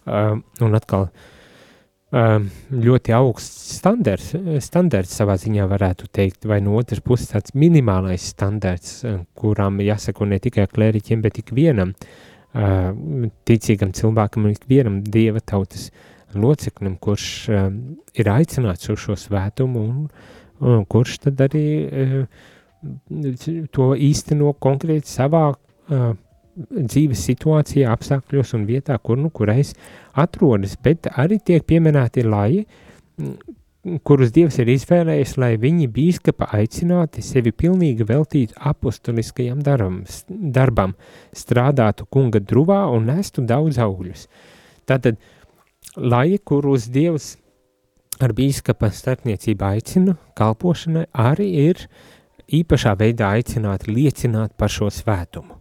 [0.05, 7.01] Uh, un atkal uh, ļoti augsts standarts, standarts savā ziņā varētu teikt, vai no otras
[7.05, 8.99] puses tāds minimālais standarts,
[9.37, 15.89] kurām jāsako ne tikai klēriķiem, bet ikvienam, uh, ticīgam cilvēkam ikvienam dieva tautas
[16.35, 19.97] loceklim, kurš ir aicināts uz šo svētumu un,
[20.63, 21.65] un kurš tad arī
[23.75, 25.49] to īsteno konkrēti savā
[26.55, 29.73] dzīves situācijā, apstākļos un vietā, kur nu kurais
[30.15, 32.65] atrodas, bet arī tiek pieminēti laji,
[34.05, 40.95] kurus Dievs ir izvēlējis, lai viņi bīskapa aicināti sevi pilnīgi veltītu apustuliskajam darbam, darbam,
[41.37, 44.27] strādātu kunga druvā un nestu daudz augļus.
[44.89, 45.21] Tātad,
[45.97, 47.35] lai kurus Dievs
[48.25, 51.87] ar bīskapa starpniecību aicina kalpošanai, arī ir
[52.55, 55.61] īpašā veidā aicināti liecināt par šo svētumu.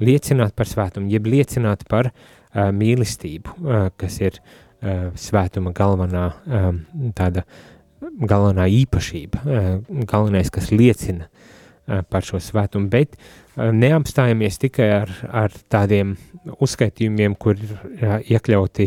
[0.00, 6.70] Liecināt par svētumu, jeb liecināt par uh, mīlestību, uh, kas ir uh, svētuma galvenā eh,
[7.16, 7.44] tāda
[8.00, 9.70] galvenā īpašība, eh,
[10.08, 11.30] galvenais, kas liecina
[12.06, 13.16] par šo svētumu, bet
[13.58, 16.12] neapstājamies tikai ar, ar tādiem
[16.62, 18.86] uzskaitījumiem, kur iekļauti,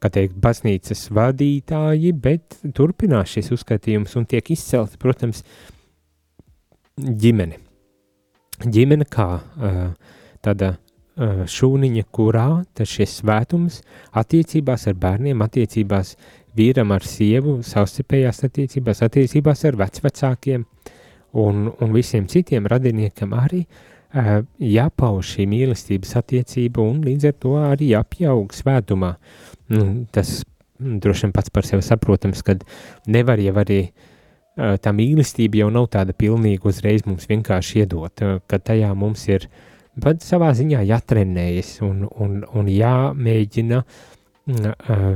[0.00, 5.42] kā teikt, baznīcas vadītāji, bet turpinās šis uzskaitījums un tiek izcelts, protams,
[6.96, 7.60] ģimene.
[8.64, 9.28] Ģimene kā
[10.40, 10.89] tāda Eh,
[11.20, 12.48] šūniņa, kurā
[12.80, 13.80] šis svētums
[14.16, 16.14] attiecībās ar bērniem, attiecībās
[16.56, 20.64] vīram ar sievu, savstarpējās attiecībās, attiecībās ar vecvecākiem
[21.32, 27.56] un, un visiem citiem radiniekam arī uh, jāpauž šī mīlestības attiecība un līdz ar to
[27.60, 29.14] arī jāpieaug svētumā.
[29.70, 30.40] Nu, tas
[30.80, 32.56] droši vien pats par sevi saprotams, ka
[33.06, 38.40] nevar jau arī uh, tā mīlestība jau nav tāda pilnīga uzreiz mums vienkārši iedot, uh,
[38.50, 39.46] ka tajā mums ir
[40.02, 45.08] pat savā ziņā jātrenējas un, un, un jāmēģina uh,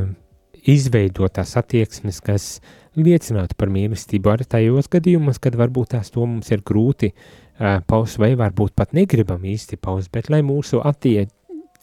[0.64, 2.48] izveidot tās attieksmes, kas
[2.96, 8.20] liecinātu par mīlestību arī tajos gadījumos, kad varbūt tās to mums ir grūti uh, paust
[8.22, 11.26] vai varbūt pat negribam īsti paust, bet lai mūsu attie,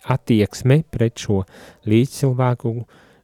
[0.10, 1.44] attieksme pret šo
[1.90, 2.76] līdzcilvēku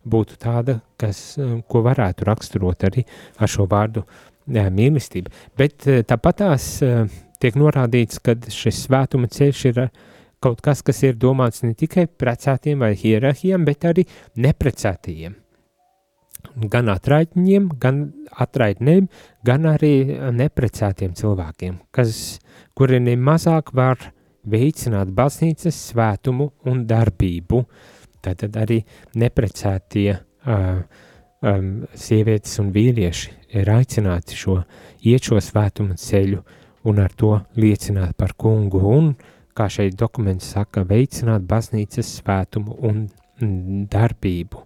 [0.07, 3.07] būtu tāda, kas, uh, ko varētu raksturot arī
[3.39, 5.33] ar šo vārdu uh, mīlestība.
[5.57, 7.07] Bet uh, tāpat tās uh,
[7.41, 10.05] tiek norādīts, ka šis svētuma ceļš ir uh,
[10.43, 14.05] kaut kas, kas ir domāts ne tikai precētiem vai hierarhiem, bet arī
[14.37, 15.35] neprecētajiem
[16.71, 17.97] gan atraitņiem, gan
[18.41, 19.07] atraitnēm,
[19.45, 19.91] gan arī
[20.33, 22.39] neprecētiem cilvēkiem, kas,
[22.77, 23.99] kuri nemazāk var
[24.47, 27.61] veicināt baznīcas svētumu un darbību.
[28.23, 28.79] Tātad arī
[29.19, 30.79] neprecētie uh,
[31.41, 34.61] um, sievietes un vīrieši ir aicināti šo
[35.05, 36.41] iet šo svētumu ceļu
[36.85, 38.81] un ar to liecināt par kungu.
[38.93, 39.11] Un,
[39.57, 43.07] kā šeit dokuments saka, veicināt baznīcas svētumu un
[43.89, 44.63] darbību.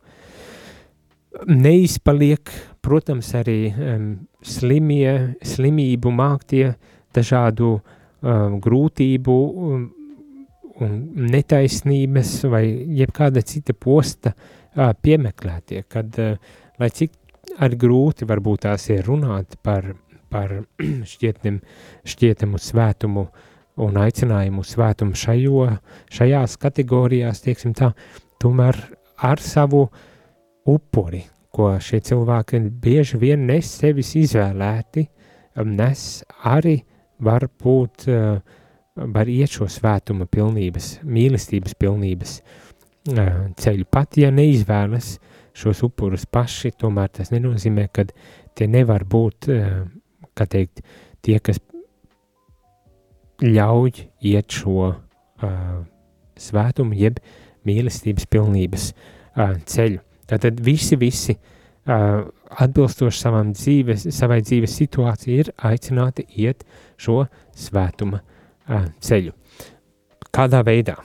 [1.47, 2.51] Neizpaliek,
[2.84, 4.12] protams, arī um,
[4.43, 6.74] slimie, slimību māktie,
[7.16, 9.38] dažādu um, grūtību
[9.68, 9.86] um,
[10.82, 10.97] un
[11.32, 12.66] netaisnības vai
[12.99, 16.36] jebkāda cita posta uh, piemeklētie, kad, uh,
[16.80, 17.16] lai cik
[17.64, 19.93] arī grūti varbūt tās ir runāt par,
[20.32, 20.54] par
[21.12, 21.60] šķietam,
[22.08, 23.28] šķietamu svētumu
[23.82, 25.68] un aicinājumu svētumu šajo,
[26.12, 27.92] šajās kategorijās, tieksim tā,
[28.42, 28.78] tomēr
[29.22, 29.86] ar savu
[30.70, 35.06] upuri, ko šie cilvēki bieži vien nes sevis izvēlēti,
[35.68, 36.06] nes
[36.48, 36.80] arī
[37.22, 38.40] var būt, uh,
[38.96, 43.88] var iet šo svētuma pilnības, mīlestības pilnības uh, ceļu.
[43.92, 45.16] Pat ja neizvēlas
[45.58, 48.08] šos upurus paši, tomēr tas nenozīmē, ka
[48.56, 49.84] tie nevar būt, uh,
[50.42, 50.84] kā teikt,
[51.22, 51.62] tie, kas
[53.42, 54.92] ļauj iet šo
[56.42, 57.22] svētumu, jeb
[57.66, 58.92] mīlestības pilnības
[59.70, 60.02] ceļu.
[60.32, 62.24] Tātad visi, visi uh,
[62.64, 66.64] atbilstoši savam dzīves, savai dzīves situācijai ir aicināti iet
[67.02, 67.26] šo
[67.58, 69.36] svētuma uh, ceļu.
[70.32, 70.96] Kādā veidā?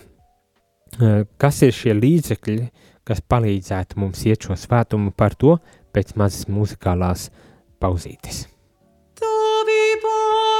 [0.97, 2.69] Uh, kas ir šie līdzekļi,
[3.07, 5.59] kas palīdzētu mums iet šo svētumu par to
[5.91, 7.31] pēc mazas muzikālās
[7.83, 8.47] pauzītes?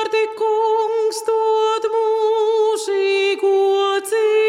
[0.07, 3.55] Tavi vārdi, kungs, dod mūžīgo
[4.07, 4.46] dzīvi.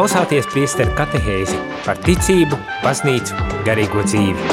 [0.00, 3.34] Klausāties priesteru katehēzi par ticību, baznīcu,
[3.66, 4.46] garīgo dzīvi.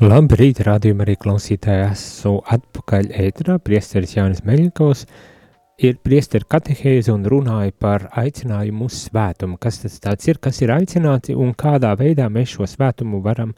[0.00, 1.90] Labrīt, rādījumā arī klausītāji.
[1.90, 5.04] Esmu atpakaļ ētrā, priesteris Jānis Meļņikovs.
[5.84, 10.72] Ir priesteri katehēze un runāja par aicinājumu uz svētumu, kas tas tāds ir, kas ir
[10.72, 13.52] aicināti un kādā veidā mēs šo svētumu varam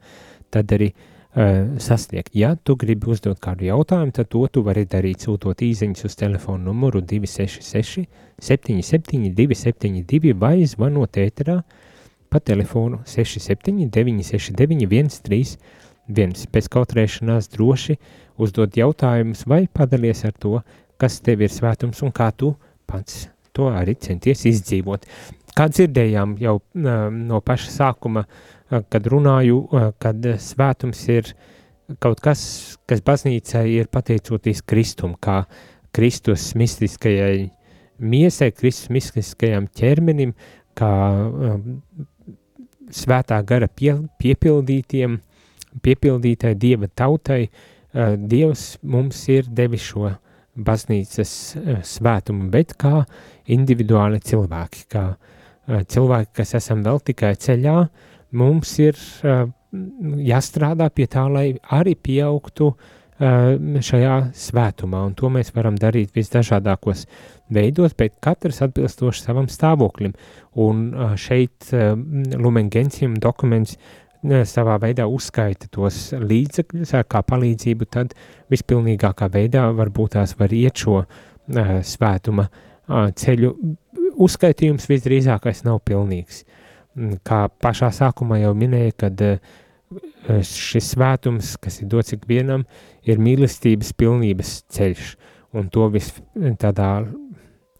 [0.50, 2.30] tad arī uh, sasniegt.
[2.34, 6.70] Ja tu gribi uzdot kādu jautājumu, tad to tu vari darīt sūtot īziņas uz telefonu
[6.70, 8.06] numuru 266
[8.38, 11.58] 77 272 vai zvanot ēterā
[12.30, 15.18] pa telefonu 67 969
[16.06, 16.46] 131.
[16.52, 17.98] Pēc kautrēšanās droši
[18.38, 20.58] uzdot jautājumus vai padalies ar to,
[21.00, 22.54] kas tev ir svētums un kā tu
[22.86, 25.06] pats to arī centies izdzīvot.
[25.54, 28.24] Kā dzirdējām jau no paša sākuma,
[28.90, 29.58] kad runāju,
[30.02, 31.34] kad svētums ir
[32.00, 32.42] kaut kas,
[32.88, 35.44] kas baznīcai ir pateicoties Kristum, kā
[35.94, 37.50] Kristus mistiskajai
[37.98, 40.34] miesai, Kristus mistiskajam ķermenim,
[40.74, 40.90] kā
[42.94, 45.20] svētā gara pie, piepildītiem,
[45.84, 47.46] piepildītai Dieva tautai,
[47.94, 50.08] Dievs mums ir devis šo
[50.54, 53.02] baznīcas eh, svētumu, bet kā
[53.50, 57.78] individuāli cilvēki, kā eh, cilvēki, kas esam vēl tikai ceļā,
[58.36, 59.46] mums ir eh,
[60.28, 62.74] jāstrādā pie tā, lai arī pieaugtu
[63.14, 67.04] šajā svētumā, un to mēs varam darīt visdažādākos
[67.54, 70.16] veidos, bet katrs atbilstoši savam stāvoklim,
[70.58, 70.80] un
[71.14, 71.70] šeit
[72.34, 73.76] Lumen Gentium dokuments
[74.48, 78.14] savā veidā uzskaita tos līdzekļus kā palīdzību, tad
[78.52, 83.52] vispilnīgākā veidā varbūt tās var iet šo uh, svētuma uh, ceļu.
[84.14, 86.44] Uzskaitījums visdrīzākais nav pilnīgs.
[87.26, 89.54] Kā pašā sākumā jau minēja, kad uh,
[90.46, 92.66] šis svētums, kas ir dots ikvienam,
[93.02, 95.14] ir mīlestības pilnības ceļš,
[95.58, 96.12] un to vis
[96.62, 96.90] tādā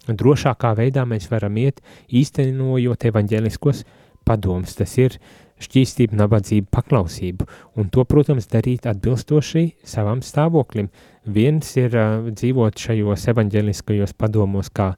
[0.09, 3.85] drošākā veidā mēs varam iet, īstenojot evaņģeliskos
[4.27, 4.75] padomus.
[4.77, 7.47] Tas ir uh, šķīstību, nabadzību, paklausību,
[7.79, 10.91] un to, protams, darīt atbilstoši savam stāvoklim.
[11.25, 14.93] Viens ir uh, dzīvot šajos evaņģeliskajos padomos kā,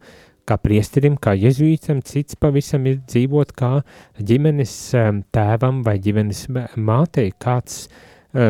[0.46, 3.72] kā priesterim, kā jezuītam, cits pavisam ir dzīvot kā
[4.18, 8.04] ģimenes um, tēvam vai ģimenes mātei, kāds uh,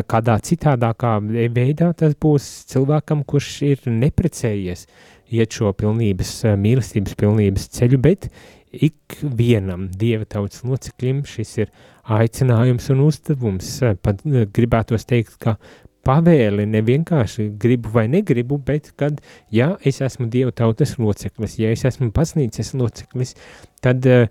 [0.07, 1.17] kādā citādākā
[1.53, 4.85] veidā tas būs cilvēkam, kurš ir neprecējies,
[5.31, 8.29] iet šo pilnības, mīlestības pilnības ceļu, bet
[8.71, 11.71] ikvienam dieva tautas loceklim šis ir
[12.17, 13.71] aicinājums un uzdevums.
[14.03, 15.57] Pat eh, gribētos teikt, ka
[16.07, 19.19] pavēli ne vienkārši gribu vai negribu, bet kad,
[19.51, 23.35] ja es esmu dieva tautas loceklis, ja es esmu baznīcas loceklis,
[23.83, 24.29] tad uh,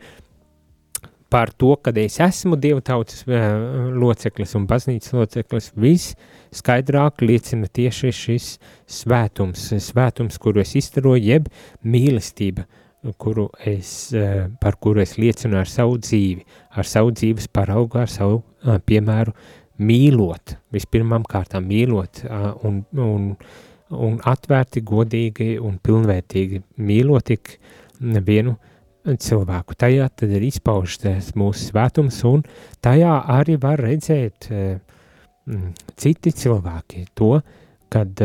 [1.32, 6.16] par to, kad es esmu dieva tautas uh, loceklis un baznīcas loceklis, viss
[6.56, 8.48] skaidrāk liecina tieši šis
[8.98, 11.50] svētums, svētums, kuru es izstaroju, jeb
[11.84, 12.66] mīlestība,
[13.20, 16.42] kuru es, eh, par kuru es liecinu ar savu dzīvi,
[16.74, 19.34] ar savu dzīves paraugu, ar savu eh, piemēru,
[19.78, 22.22] mīlot, vispirmām kārtām mīlot
[22.64, 23.28] un, un,
[23.92, 27.56] un atvērti, godīgi un pilnvērtīgi mīlot tik
[28.00, 28.56] vienu
[29.06, 29.76] cilvēku.
[29.78, 32.42] Tajā tad ir izpaužas mūsu svētums un
[32.84, 34.50] tajā arī var redzēt
[35.96, 37.36] citi cilvēki to,
[37.92, 38.22] kad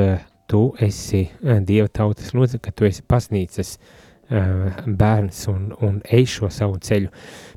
[0.52, 6.50] tu esi Dieva tautas loceklis, ka tu esi pasnīcas uh, bērns un, un ej šo
[6.54, 7.12] savu ceļu.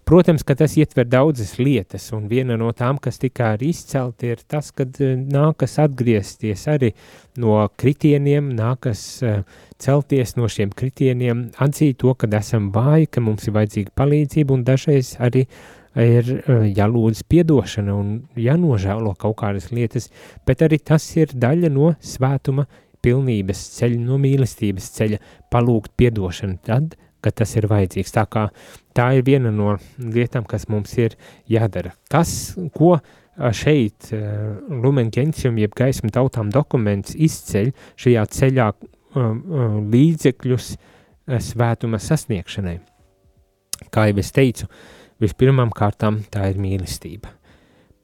[0.04, 4.42] Protams, ka tas ietver daudzas lietas, un viena no tām, kas tikai ir izcelti, ir
[4.44, 6.90] tas, ka eh, nākas atgriezties arī
[7.40, 9.38] no kritieniem, nākas eh,
[9.80, 14.66] celties no šiem kritieniem, atzīt to, ka esam vāji, ka mums ir vajadzīga palīdzība, un
[14.68, 15.46] dažreiz arī
[15.94, 16.30] ir
[16.74, 20.10] jālūdz piedošana un jānožēlo kaut kādas lietas,
[20.44, 22.66] bet arī tas ir daļa no svētuma
[23.04, 25.20] pilnības ceļa, no mīlestības ceļa,
[25.52, 26.58] palūgt piedošanu.
[26.66, 28.14] Tad, kad tas ir vajadzīgs.
[28.14, 28.46] Tā, kā,
[28.96, 31.16] tā ir viena no lietām, kas mums ir
[31.50, 31.94] jādara.
[32.12, 32.98] Kas, ko
[33.56, 34.10] šeit
[34.70, 38.68] Lumen Gentium, jeb gaisma tautām dokuments izceļ šajā ceļā
[39.94, 40.74] līdzekļus
[41.48, 42.76] svētuma sasniegšanai?
[43.94, 44.68] Kā jau es teicu,
[45.22, 47.32] vispirmām kārtām tā ir mīlestība.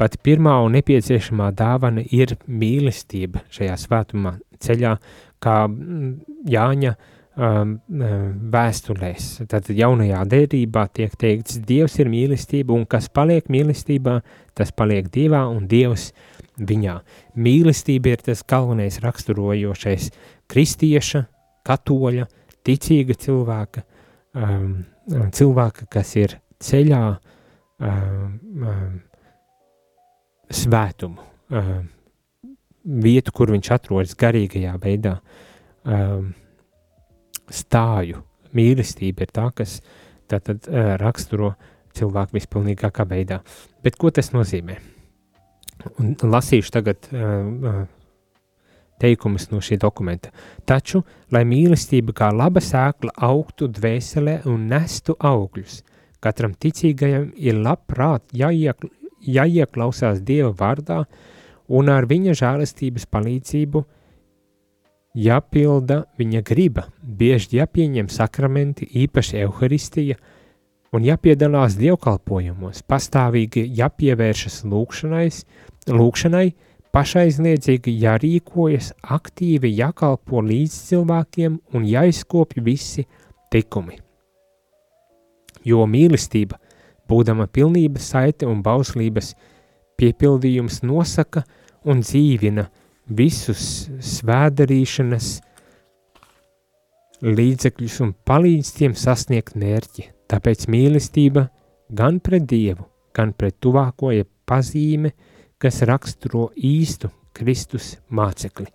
[0.01, 4.95] Pati pirmā un nepieciešamā dāvana ir mīlestība šajā svētumā ceļā,
[5.45, 5.57] kā
[6.49, 7.03] Jāņa um,
[7.37, 7.77] um,
[8.53, 9.29] vēstulēs.
[9.51, 14.21] Tad jaunajā derībā tiek teikts, Dievs ir mīlestība, un kas paliek mīlestībā,
[14.59, 16.11] tas paliek Dievā un Dievs
[16.61, 16.99] viņā.
[17.41, 20.11] Mīlestība ir tas galvenais raksturojošais
[20.51, 21.25] kristieša,
[21.67, 22.27] katoļa,
[22.67, 23.85] ticīga cilvēka,
[24.37, 28.35] um, cilvēka, kas ir ceļā um,
[28.67, 28.99] um,
[30.51, 31.25] svētumu,
[31.55, 31.73] uh,
[32.85, 35.17] vietu, kur viņš atrodas garīgajā veidā,
[35.85, 36.33] um,
[37.51, 38.25] stāju.
[38.57, 39.79] Mīlestība ir tā, kas
[40.31, 41.55] tātad uh, raksturo
[41.97, 43.41] cilvēku vispilnīgākā veidā.
[43.83, 44.79] Bet ko tas nozīmē?
[46.03, 47.83] Un lasīšu tagad uh, uh,
[49.01, 50.33] teikumus no šī dokumenta.
[50.69, 55.81] Taču, lai mīlestība kā laba sēkla augtu dvēselē un nestu augļus,
[56.21, 58.85] katram ticīgajam ir labprāt jāiek,
[59.25, 61.05] jāieklausās Dieva vārdā
[61.71, 63.85] un ar viņa žēlastības palīdzību
[65.15, 70.17] jāpilda viņa griba, bieži jāpieņem sakramenti, īpaši evaharistija,
[70.95, 75.29] un jāpiedalās dievkalpojumos, pastāvīgi jāpievēršas lūkšanai,
[75.91, 76.47] lūkšanai
[76.95, 83.07] pašaizliedzīgi jārīkojas, aktīvi jākalpo līdz cilvēkiem un jāizkopja visi
[83.51, 84.01] tikumi.
[85.67, 86.59] Jo mīlestība,
[87.11, 89.35] būdama pilnības saite un bauslības
[90.01, 91.45] piepildījums nosaka
[91.85, 92.67] un dzīvina
[93.11, 95.31] visus svēdarīšanas
[97.27, 100.07] līdzekļus un palīdz tiem sasniegt mērķi.
[100.31, 101.49] Tāpēc mīlestība
[101.91, 102.87] gan pret Dievu,
[103.17, 105.13] gan pret tuvāko ir pazīme,
[105.61, 108.71] kas raksturo īstu Kristus mācekli.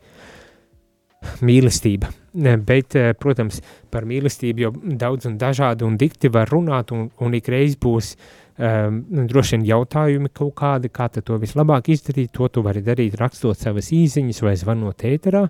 [1.42, 3.62] Mīlestība, bet, eh, protams,
[3.92, 8.16] par mīlestību jau daudz un dažādi un dikti var runāt, un, un ikreiz būs
[8.60, 13.58] um, droši vien jautājumi kaut kādi, kā to vislabāk izdarīt, to tu vari darīt rakstot
[13.58, 15.48] savas īziņas vai zvanot ēterā,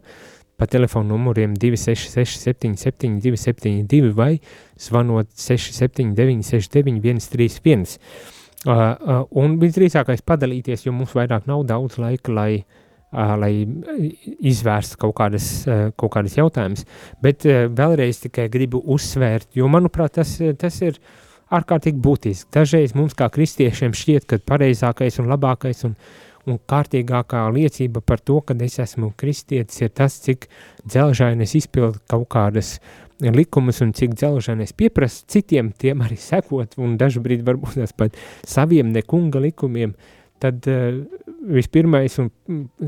[0.56, 4.40] pa telefonu numuriem 266 77 272 vai
[4.80, 8.00] zvanot 679 69 131.
[8.66, 12.85] Uh, uh, un visdrīzākais padalīties, jo mums vairāk nav daudz laika, lai, uh,
[13.16, 13.52] lai
[14.52, 15.50] izvērstu kaut kādas,
[15.96, 16.86] kaut kādas jautājumas.
[17.24, 21.00] Bet vēlreiz tikai gribu uzsvērt, jo manuprāt tas, tas ir
[21.54, 22.50] ārkārtīgi būtiski.
[22.54, 25.96] Dažreiz mums kā kristiešiem šķiet, ka pareizākais un labākais un,
[26.50, 30.50] un kārtīgākā liecība par to, ka es esmu kristietis, ir tas, cik
[30.86, 32.76] dzelžaini es izpildu kaut kādas
[33.20, 38.18] likumus un cik dzelžaini es pieprasu citiem tiem arī sekot, un dažbrīd varbūt tas pat
[38.44, 39.96] saviem nekunga likumiem,
[40.44, 41.06] tad uh,
[41.54, 42.30] vispirmais un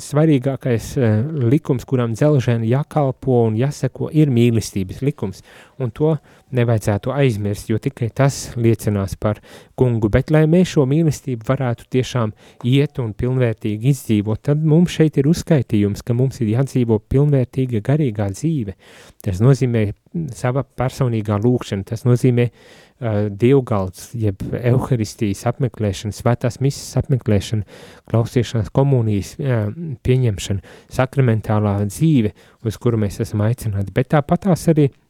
[0.01, 1.17] svarīgākais uh,
[1.51, 5.43] likums, kuram dzelžēni jākalpo un jāseko, ir mīlestības likums,
[5.83, 6.13] un to
[6.55, 9.41] nevajadzētu aizmirst, jo tikai tas liecinās par
[9.77, 12.33] kungu, bet lai mēs šo mīlestību varētu tiešām
[12.67, 18.31] iet un pilnvērtīgi izdzīvot, tad mums šeit ir uzskaitījums, ka mums ir jādzīvo pilnvērtīga garīgā
[18.35, 18.77] dzīve.
[19.23, 19.89] Tas nozīmē
[20.33, 27.67] sava personīgā lūkšana, tas nozīmē uh, dievgalds, jeb evaharistijas apmeklēšana, svētās misas apmeklēšana,
[28.09, 29.67] klausīšanās komunijas uh,
[30.07, 32.31] pieņemšana, sakramentālā dzīve,
[32.65, 35.03] uz kuru mēs esam aicināti, bet tāpatās arī uh,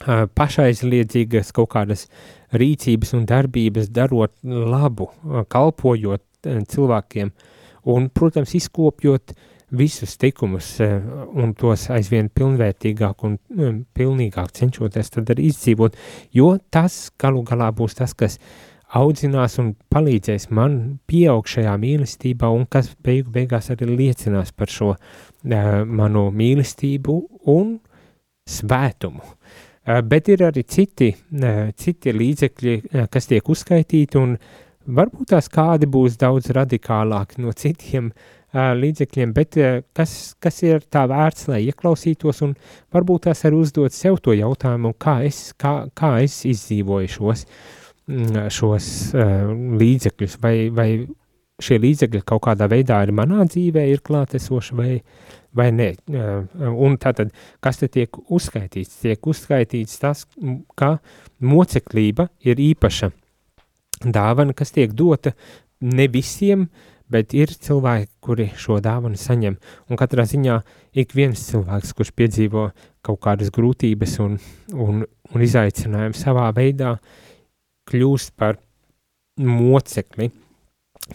[0.00, 2.06] pašaizliedzīgas kaut kādas
[2.54, 5.10] rīcības un darbības darot labu,
[5.50, 7.32] kalpojot cilvēkiem
[7.90, 9.34] un, protams, izkopjot
[9.74, 13.38] visus tikumus un tos aizvien pilnvērtīgāk un
[13.96, 15.96] pilnīgāk cenšoties tad arī izdzīvot,
[16.36, 18.38] jo tas galu galā būs tas, kas
[18.94, 24.92] audzinās un palīdzēs man pieaug šajā mīlestībā un kas beigu beigās arī liecinās par šo
[24.94, 25.00] uh,
[25.82, 27.16] manu mīlestību
[27.50, 27.78] un
[28.46, 29.24] svētumu.
[29.24, 34.36] Uh, bet ir arī citi, uh, citi līdzekļi, uh, kas tiek uzskaitīti un
[34.84, 38.12] varbūt tās kādi būs daudz radikālāki no citiem
[38.54, 39.56] līdzekļiem, bet
[39.98, 42.52] kas, kas ir tā vērts, lai ieklausītos un
[42.94, 47.42] varbūt tās arī uzdot sev to jautājumu, kā es, kā, kā es izdzīvoju šos,
[48.06, 48.86] mm, šos
[49.80, 50.88] līdzekļus, vai, vai
[51.62, 54.92] šie līdzekļi kaut kādā veidā ir manā dzīvē, ir klātesoši vai,
[55.56, 55.90] vai nē.
[56.10, 57.34] Uh, un tātad,
[57.64, 59.02] kas te tiek uzskaitīts?
[59.02, 60.24] Tiek uzskaitīts tas,
[60.78, 60.96] ka
[61.40, 63.12] moceklība ir īpaša
[64.04, 65.32] dāvana, kas tiek dota
[65.84, 69.56] ne visiem, uh, bet ir cilvēki, kuri šo dāvanu saņem.
[69.90, 70.58] Un katrā ziņā
[71.00, 72.68] ik viens cilvēks, kurš piedzīvo
[73.04, 74.38] kaut kādas grūtības un,
[74.72, 76.96] un, un izaicinājumu savā veidā,
[77.90, 78.58] kļūst par
[79.38, 80.30] mocekli.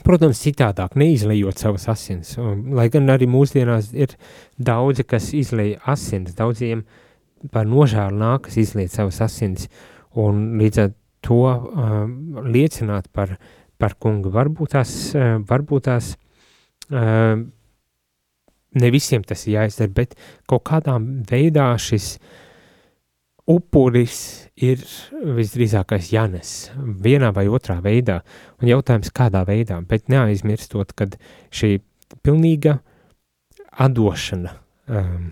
[0.06, 2.36] Protams, citādāk, neizlejot savas asins.
[2.38, 4.14] Lai gan arī mūsdienās ir
[4.58, 6.86] daudzi, kas izlēja asins, daudziem
[7.54, 9.66] par nožēlu nākas izliet savas asins,
[10.20, 10.92] un līdz ar
[11.26, 12.04] to uh,
[12.46, 13.48] liecināt par uh,
[13.80, 14.32] par kungu.
[14.34, 16.12] Varbūt tās, eh, varbūt tās
[16.92, 17.36] eh,
[18.82, 20.16] ne visiem tas ir jāizdara, bet
[20.50, 20.98] kaut kādā
[21.30, 22.18] veidā šis
[23.50, 24.20] upuris
[24.60, 24.82] ir
[25.40, 28.20] visdrīzākais jānes vienā vai otrā veidā.
[28.62, 31.18] Un jautājums, kādā veidā, bet neaizmirstot, kad
[31.50, 31.80] šī
[32.26, 32.78] pilnīga
[33.80, 34.54] atdošana,
[34.92, 35.32] um,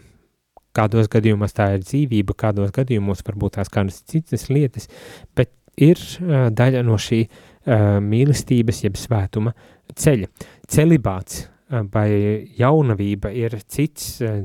[0.77, 4.89] kādos gadījumos tā ir dzīvība, kādos gadījumos varbūt tās kādas citas lietas,
[5.37, 9.53] bet ir uh, daļa no šī uh, mīlestības, jeb svētuma
[9.93, 10.31] ceļa.
[10.69, 12.09] Celibāts vai
[12.57, 14.39] jaunavība ir cits uh,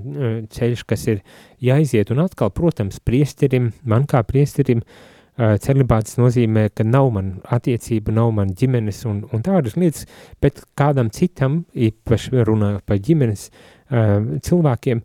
[0.51, 1.23] ceļš, kas ir
[1.63, 8.15] jāiziet, un atkal, protams, priesterim, man kā priesterim, uh, celibāts nozīmē, ka nav man attiecība,
[8.15, 10.07] nav man ģimenes un, un tādas lietas,
[10.43, 15.05] bet kādam citam, īpaši runājot par ģimenes uh, cilvēkiem,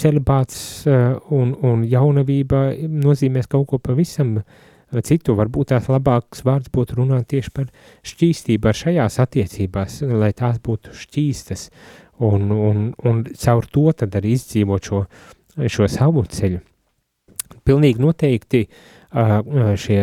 [0.00, 4.38] celibāts uh, un, un jaunavība nozīmēs kaut ko pavisam
[5.06, 5.36] citu.
[5.38, 7.68] Varbūt tās labāks vārds būtu runāt tieši par
[8.06, 11.68] šķīstību ar šajās attiecībās, lai tās būtu šķīstas
[12.26, 15.04] un, un, un caur to tad arī izdzīvot šo,
[15.66, 16.60] šo savu ceļu.
[17.66, 18.64] Pilnīgi noteikti
[19.80, 20.00] šie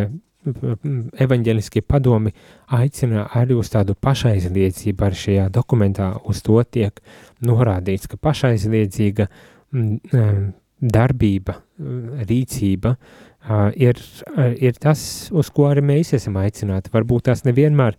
[1.23, 2.31] evaņģeliskie padomi
[2.77, 7.01] aicina arī uz tādu pašaizliedzību, arī šajā dokumentā uz to tiek
[7.43, 9.27] norādīts, ka pašaizliedzīga
[10.77, 11.57] darbība,
[12.29, 12.95] rīcība
[13.75, 13.99] ir,
[14.59, 16.91] ir tas, uz ko arī mēs esam aicināti.
[16.93, 17.97] Varbūt tās nevienmēr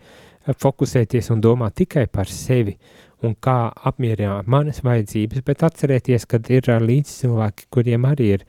[0.49, 2.77] fokusēties un domāt tikai par sevi
[3.25, 8.45] un kā apmierināt manas vajadzības, bet atcerēties, ka ir līdz cilvēki, kuriem arī ir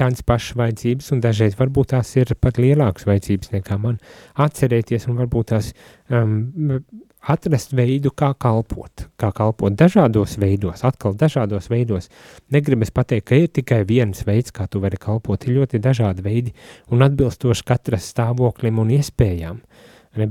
[0.00, 4.00] tādas pašas vajadzības, un dažreiz varbūt tās ir pat lielākas vajadzības nekā man.
[4.40, 5.72] Atcerēties un varbūt tās
[6.08, 6.80] um,
[7.20, 12.08] atrast veidu, kā kalpot, kā kalpot dažādos veidos, atkal dažādos veidos.
[12.52, 16.54] Negribas pateikt, ka ir tikai viens veids, kā tu vari kalpot, ir ļoti dažādi veidi
[16.90, 19.60] un atbilstoši katras stāvoklim un iespējām.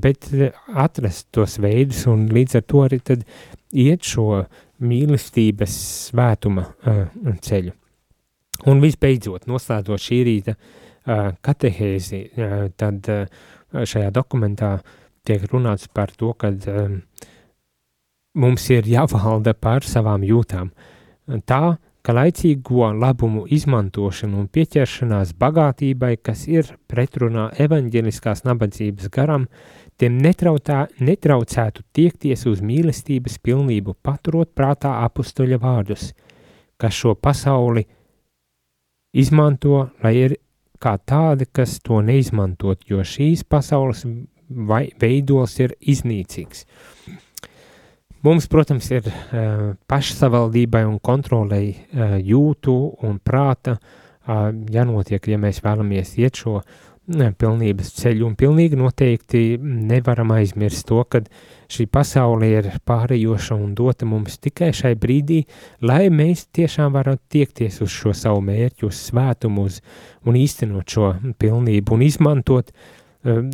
[0.01, 3.23] Bet eh, atrast tos veidus un līdz ar to arī tad
[3.71, 4.43] iet šo
[4.79, 5.75] mīlestības
[6.09, 7.05] svētuma uh,
[7.43, 7.73] ceļu.
[8.71, 14.77] Un visbeidzot, noslēdzot šī rīta uh, katehēzi, uh, tad uh, šajā dokumentā
[15.29, 16.95] tiek runāts par to, ka uh,
[18.35, 20.71] mums ir jāvalda par savām jūtām.
[21.45, 29.45] Tā, ka laicīgo labumu izmantošana un pieķeršanās bagātībai, kas ir pretrunā evaņģeliskās nabadzības garam,
[29.99, 36.11] tiem netrautā, netraucētu tiekties uz mīlestības pilnību, paturot prātā apustuļa vārdus,
[36.81, 37.85] kas šo pasauli–
[39.13, 40.35] izmanto, lai ir
[40.79, 44.05] kā tādi, kas to neizmantot, jo šīs pasaules
[44.49, 46.65] vai, veidos ir iznīcīgs.
[48.25, 52.75] Mums, protams, ir uh, pašsavaldībai un kontrolei uh, jūtu
[53.07, 56.73] un prāta uh, jānotiek, ja mēs vēlamies iet šo uh,
[57.09, 61.23] pilnības ceļu, un pilnīgi noteikti nevaram aizmirst to, ka
[61.69, 65.41] šī pasaule ir pārējoša un dota mums tikai šai brīdī,
[65.81, 69.81] lai mēs tiešām varam tiekties uz šo savu mērķu, uz svētumu, uz,
[70.25, 72.98] un īstenot šo pilnību un izmantot um,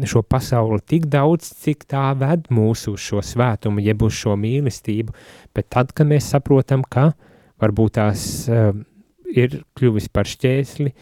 [0.05, 5.15] šo pasauli tik daudz, cik tā ved mūsu uz šo svētumu, jeb uz šo mīlestību,
[5.55, 7.11] bet tad, kad mēs saprotam, ka
[7.61, 8.75] varbūt tās uh,
[9.33, 10.93] ir kļuvis par šķēsli,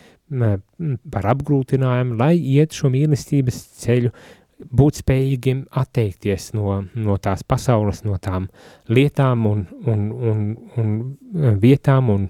[1.13, 4.13] par apgrūtinājumu, lai iet šo mīlestības ceļu,
[4.63, 8.47] būt spējīgiem atteikties no, no tās pasaules, no tām
[8.87, 10.43] lietām un, un, un,
[10.79, 10.93] un
[11.59, 12.27] vietām, un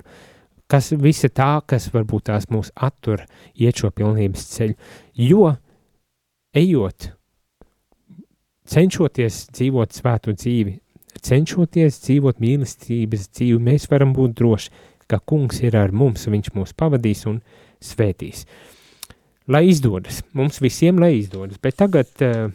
[0.72, 3.22] kas visa tā, kas varbūt tās mūs attur
[3.54, 4.78] iet šo pilnības ceļu.
[5.20, 5.52] Jo,
[6.54, 7.10] ejot,
[8.70, 10.78] cenšoties dzīvot svētu dzīvi,
[11.24, 14.74] cenšoties dzīvot mīlestības dzīvi, mēs varam būt droši,
[15.10, 17.42] ka kungs ir ar mums, viņš mūs pavadīs un
[17.84, 18.46] svētīs.
[19.52, 22.48] Lai izdodas, mums visiem lai izdodas, bet tagad uh,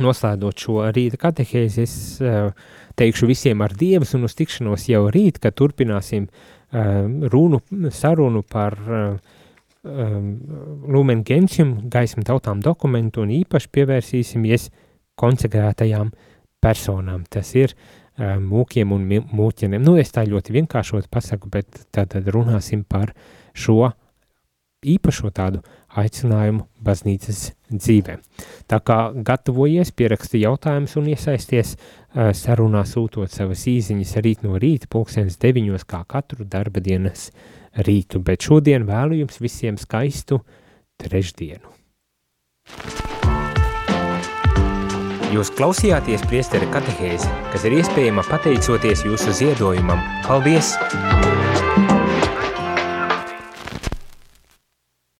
[0.00, 2.54] noslēdot šo rīta katehēzi, es uh,
[2.98, 7.60] teikšu visiem ar Dievas un uz tikšanos jau rīt, kad turpināsim uh, runu,
[7.92, 9.36] sarunu par uh,
[9.84, 10.32] um,
[10.88, 14.68] Lumen Gentium, gaismu tautām dokumentu un īpaši pievērsīsimies
[15.18, 16.12] konsekrētajām
[16.62, 17.24] personām.
[17.30, 19.82] Tas ir uh, mūkiem un mūķeniem.
[19.82, 23.14] Nu, es tā ļoti vienkāršot pasaku, bet tad runāsim par
[23.54, 23.92] šo
[24.86, 25.62] īpašo tādu
[25.98, 28.18] aicinājumu baznīcas dzīvē.
[28.70, 31.74] Tā kā gatavojies, pieraksti jautājumus un iesaisties
[32.14, 37.30] sarunā sūtot savas īziņas rīt no rīta pulksenes deviņos kā katru darba dienas
[37.86, 40.40] rītu, bet šodien vēlu jums visiem skaistu
[41.02, 41.74] trešdienu.
[45.28, 50.00] Jūs klausījāties priesteri katehēzi, kas ir iespējama pateicoties jūsu ziedojumam.
[50.24, 50.72] Paldies!